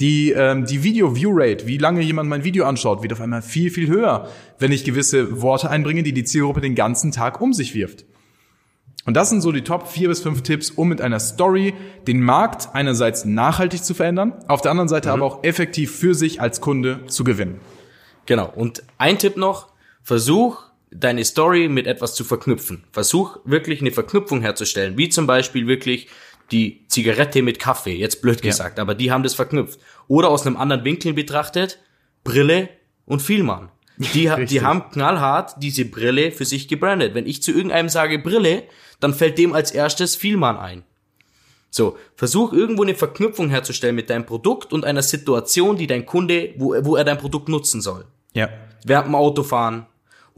Die, 0.00 0.32
ähm, 0.32 0.66
die 0.66 0.82
Video-View-Rate, 0.82 1.68
wie 1.68 1.78
lange 1.78 2.00
jemand 2.02 2.28
mein 2.28 2.42
Video 2.42 2.64
anschaut, 2.64 3.02
wird 3.02 3.12
auf 3.12 3.20
einmal 3.20 3.42
viel, 3.42 3.70
viel 3.70 3.86
höher, 3.86 4.28
wenn 4.58 4.72
ich 4.72 4.82
gewisse 4.84 5.40
Worte 5.40 5.70
einbringe, 5.70 6.02
die 6.02 6.12
die 6.12 6.24
Zielgruppe 6.24 6.60
den 6.60 6.74
ganzen 6.74 7.12
Tag 7.12 7.40
um 7.40 7.52
sich 7.52 7.72
wirft. 7.72 8.04
Und 9.06 9.14
das 9.14 9.30
sind 9.30 9.40
so 9.40 9.52
die 9.52 9.62
Top 9.62 9.86
4 9.86 10.08
bis 10.08 10.20
5 10.20 10.42
Tipps, 10.42 10.70
um 10.72 10.88
mit 10.88 11.00
einer 11.00 11.20
Story 11.20 11.72
den 12.08 12.20
Markt 12.20 12.70
einerseits 12.72 13.24
nachhaltig 13.24 13.84
zu 13.84 13.94
verändern, 13.94 14.34
auf 14.48 14.60
der 14.60 14.72
anderen 14.72 14.88
Seite 14.88 15.12
aber 15.12 15.24
auch 15.24 15.44
effektiv 15.44 15.94
für 15.94 16.14
sich 16.16 16.40
als 16.40 16.60
Kunde 16.60 17.06
zu 17.06 17.22
gewinnen. 17.22 17.60
Genau. 18.26 18.52
Und 18.54 18.82
ein 18.98 19.18
Tipp 19.18 19.36
noch, 19.36 19.68
versuch 20.02 20.67
deine 20.90 21.24
Story 21.24 21.68
mit 21.68 21.86
etwas 21.86 22.14
zu 22.14 22.24
verknüpfen. 22.24 22.84
Versuch 22.92 23.38
wirklich 23.44 23.80
eine 23.80 23.92
Verknüpfung 23.92 24.40
herzustellen, 24.40 24.96
wie 24.96 25.08
zum 25.08 25.26
Beispiel 25.26 25.66
wirklich 25.66 26.08
die 26.50 26.86
Zigarette 26.88 27.42
mit 27.42 27.58
Kaffee, 27.58 27.94
jetzt 27.94 28.22
blöd 28.22 28.40
gesagt, 28.40 28.78
ja. 28.78 28.82
aber 28.82 28.94
die 28.94 29.10
haben 29.10 29.22
das 29.22 29.34
verknüpft. 29.34 29.78
Oder 30.06 30.30
aus 30.30 30.46
einem 30.46 30.56
anderen 30.56 30.84
Winkel 30.84 31.12
betrachtet, 31.12 31.78
Brille 32.24 32.70
und 33.04 33.20
Vielmann. 33.20 33.70
Die, 33.98 34.30
die 34.46 34.62
haben 34.62 34.90
knallhart 34.90 35.56
diese 35.62 35.84
Brille 35.84 36.30
für 36.30 36.44
sich 36.44 36.68
gebrandet. 36.68 37.14
Wenn 37.14 37.26
ich 37.26 37.42
zu 37.42 37.50
irgendeinem 37.50 37.88
sage 37.88 38.18
Brille, 38.18 38.62
dann 39.00 39.12
fällt 39.12 39.38
dem 39.38 39.52
als 39.52 39.72
erstes 39.72 40.14
Vielmann 40.14 40.56
ein. 40.56 40.84
So, 41.70 41.98
versuch 42.14 42.52
irgendwo 42.52 42.82
eine 42.82 42.94
Verknüpfung 42.94 43.50
herzustellen 43.50 43.96
mit 43.96 44.08
deinem 44.08 44.24
Produkt 44.24 44.72
und 44.72 44.84
einer 44.84 45.02
Situation, 45.02 45.76
die 45.76 45.86
dein 45.86 46.06
Kunde, 46.06 46.54
wo, 46.56 46.74
wo 46.82 46.96
er 46.96 47.04
dein 47.04 47.18
Produkt 47.18 47.48
nutzen 47.48 47.80
soll. 47.80 48.06
Ja. 48.32 48.48
Während 48.84 49.08
dem 49.08 49.14
Autofahren 49.14 49.86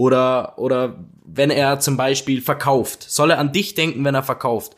oder, 0.00 0.58
oder 0.58 0.96
wenn 1.26 1.50
er 1.50 1.78
zum 1.78 1.98
Beispiel 1.98 2.40
verkauft. 2.40 3.04
Soll 3.06 3.32
er 3.32 3.38
an 3.38 3.52
dich 3.52 3.74
denken, 3.74 4.02
wenn 4.02 4.14
er 4.14 4.22
verkauft? 4.22 4.74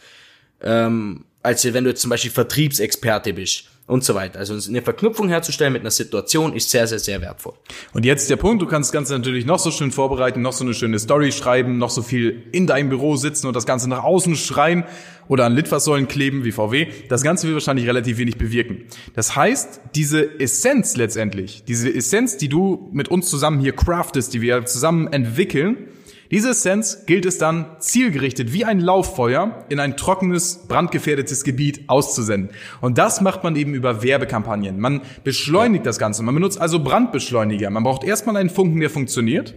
Ähm, 0.60 1.26
als 1.44 1.64
wenn 1.64 1.84
du 1.84 1.90
jetzt 1.90 2.02
zum 2.02 2.10
Beispiel 2.10 2.32
Vertriebsexperte 2.32 3.32
bist 3.32 3.68
und 3.86 4.04
so 4.04 4.14
weiter. 4.14 4.38
Also 4.38 4.56
eine 4.68 4.80
Verknüpfung 4.80 5.28
herzustellen 5.28 5.72
mit 5.72 5.82
einer 5.82 5.90
Situation 5.90 6.54
ist 6.54 6.70
sehr, 6.70 6.86
sehr, 6.86 6.98
sehr 6.98 7.20
wertvoll. 7.20 7.54
Und 7.92 8.04
jetzt 8.04 8.30
der 8.30 8.36
Punkt, 8.36 8.62
du 8.62 8.66
kannst 8.66 8.88
das 8.88 8.92
Ganze 8.92 9.12
natürlich 9.14 9.44
noch 9.44 9.58
so 9.58 9.70
schön 9.70 9.90
vorbereiten, 9.90 10.40
noch 10.40 10.52
so 10.52 10.64
eine 10.64 10.72
schöne 10.72 10.98
Story 10.98 11.32
schreiben, 11.32 11.78
noch 11.78 11.90
so 11.90 12.02
viel 12.02 12.44
in 12.52 12.66
deinem 12.66 12.88
Büro 12.88 13.16
sitzen 13.16 13.46
und 13.48 13.56
das 13.56 13.66
Ganze 13.66 13.88
nach 13.88 14.04
außen 14.04 14.36
schreien 14.36 14.84
oder 15.28 15.46
an 15.46 15.54
Litfaßsäulen 15.54 16.08
kleben 16.08 16.44
wie 16.44 16.52
VW. 16.52 16.88
Das 17.08 17.22
Ganze 17.22 17.46
wird 17.46 17.54
wahrscheinlich 17.54 17.86
relativ 17.86 18.18
wenig 18.18 18.38
bewirken. 18.38 18.84
Das 19.14 19.34
heißt, 19.34 19.80
diese 19.94 20.40
Essenz 20.40 20.96
letztendlich, 20.96 21.64
diese 21.64 21.92
Essenz, 21.92 22.36
die 22.36 22.48
du 22.48 22.88
mit 22.92 23.08
uns 23.08 23.28
zusammen 23.28 23.60
hier 23.60 23.74
craftest, 23.74 24.32
die 24.34 24.40
wir 24.40 24.64
zusammen 24.64 25.12
entwickeln, 25.12 25.88
diese 26.32 26.48
Essenz 26.48 27.04
gilt 27.04 27.26
es 27.26 27.36
dann 27.36 27.66
zielgerichtet 27.78 28.54
wie 28.54 28.64
ein 28.64 28.80
Lauffeuer 28.80 29.66
in 29.68 29.78
ein 29.78 29.98
trockenes, 29.98 30.66
brandgefährdetes 30.66 31.44
Gebiet 31.44 31.90
auszusenden. 31.90 32.56
Und 32.80 32.96
das 32.96 33.20
macht 33.20 33.44
man 33.44 33.54
eben 33.54 33.74
über 33.74 34.02
Werbekampagnen. 34.02 34.80
Man 34.80 35.02
beschleunigt 35.24 35.84
das 35.84 35.98
Ganze. 35.98 36.22
Man 36.22 36.34
benutzt 36.34 36.58
also 36.58 36.82
Brandbeschleuniger. 36.82 37.68
Man 37.68 37.82
braucht 37.82 38.02
erstmal 38.02 38.38
einen 38.38 38.48
Funken, 38.48 38.80
der 38.80 38.88
funktioniert. 38.88 39.54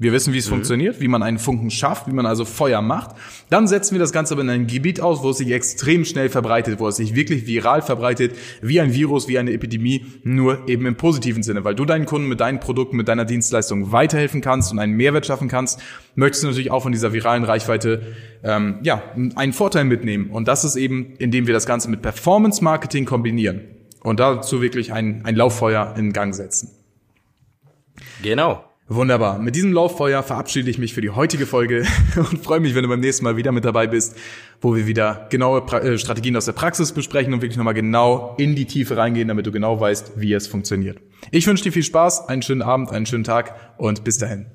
Wir 0.00 0.12
wissen, 0.12 0.32
wie 0.32 0.38
es 0.38 0.46
mhm. 0.46 0.50
funktioniert, 0.50 1.00
wie 1.00 1.08
man 1.08 1.24
einen 1.24 1.38
Funken 1.38 1.70
schafft, 1.70 2.06
wie 2.06 2.12
man 2.12 2.24
also 2.24 2.44
Feuer 2.44 2.82
macht. 2.82 3.16
Dann 3.50 3.66
setzen 3.66 3.94
wir 3.94 3.98
das 3.98 4.12
Ganze 4.12 4.34
aber 4.34 4.42
in 4.42 4.50
ein 4.50 4.66
Gebiet 4.68 5.00
aus, 5.00 5.22
wo 5.22 5.30
es 5.30 5.38
sich 5.38 5.50
extrem 5.50 6.04
schnell 6.04 6.28
verbreitet, 6.28 6.78
wo 6.78 6.86
es 6.86 6.96
sich 6.96 7.16
wirklich 7.16 7.46
viral 7.48 7.82
verbreitet, 7.82 8.36
wie 8.62 8.80
ein 8.80 8.94
Virus, 8.94 9.26
wie 9.26 9.38
eine 9.38 9.52
Epidemie, 9.52 10.06
nur 10.22 10.68
eben 10.68 10.86
im 10.86 10.94
positiven 10.94 11.42
Sinne, 11.42 11.64
weil 11.64 11.74
du 11.74 11.84
deinen 11.84 12.06
Kunden 12.06 12.28
mit 12.28 12.38
deinen 12.38 12.60
Produkten, 12.60 12.96
mit 12.96 13.08
deiner 13.08 13.24
Dienstleistung 13.24 13.90
weiterhelfen 13.90 14.40
kannst 14.40 14.70
und 14.70 14.78
einen 14.78 14.92
Mehrwert 14.92 15.26
schaffen 15.26 15.48
kannst, 15.48 15.80
möchtest 16.14 16.44
du 16.44 16.48
natürlich 16.48 16.70
auch 16.70 16.84
von 16.84 16.92
dieser 16.92 17.12
viralen 17.12 17.42
Reichweite 17.42 18.14
ähm, 18.44 18.78
ja 18.82 19.02
einen 19.34 19.52
Vorteil 19.52 19.84
mitnehmen. 19.84 20.30
Und 20.30 20.46
das 20.46 20.64
ist 20.64 20.76
eben, 20.76 21.14
indem 21.18 21.48
wir 21.48 21.54
das 21.54 21.66
Ganze 21.66 21.90
mit 21.90 22.02
Performance 22.02 22.62
Marketing 22.62 23.04
kombinieren 23.04 23.62
und 24.04 24.20
dazu 24.20 24.62
wirklich 24.62 24.92
ein, 24.92 25.24
ein 25.24 25.34
Lauffeuer 25.34 25.94
in 25.96 26.12
Gang 26.12 26.34
setzen. 26.34 26.70
Genau. 28.22 28.67
Wunderbar. 28.90 29.38
Mit 29.38 29.54
diesem 29.54 29.74
Lauffeuer 29.74 30.22
verabschiede 30.22 30.70
ich 30.70 30.78
mich 30.78 30.94
für 30.94 31.02
die 31.02 31.10
heutige 31.10 31.44
Folge 31.44 31.84
und 32.16 32.42
freue 32.42 32.58
mich, 32.58 32.74
wenn 32.74 32.84
du 32.84 32.88
beim 32.88 33.00
nächsten 33.00 33.22
Mal 33.22 33.36
wieder 33.36 33.52
mit 33.52 33.66
dabei 33.66 33.86
bist, 33.86 34.16
wo 34.62 34.74
wir 34.74 34.86
wieder 34.86 35.26
genaue 35.28 35.60
pra 35.60 35.80
äh, 35.80 35.98
Strategien 35.98 36.34
aus 36.36 36.46
der 36.46 36.52
Praxis 36.52 36.92
besprechen 36.92 37.34
und 37.34 37.42
wirklich 37.42 37.58
nochmal 37.58 37.74
genau 37.74 38.34
in 38.38 38.54
die 38.54 38.64
Tiefe 38.64 38.96
reingehen, 38.96 39.28
damit 39.28 39.46
du 39.46 39.52
genau 39.52 39.78
weißt, 39.78 40.12
wie 40.16 40.32
es 40.32 40.46
funktioniert. 40.46 40.98
Ich 41.30 41.46
wünsche 41.46 41.64
dir 41.64 41.72
viel 41.72 41.82
Spaß, 41.82 42.28
einen 42.28 42.40
schönen 42.40 42.62
Abend, 42.62 42.90
einen 42.90 43.04
schönen 43.04 43.24
Tag 43.24 43.76
und 43.76 44.04
bis 44.04 44.16
dahin. 44.16 44.46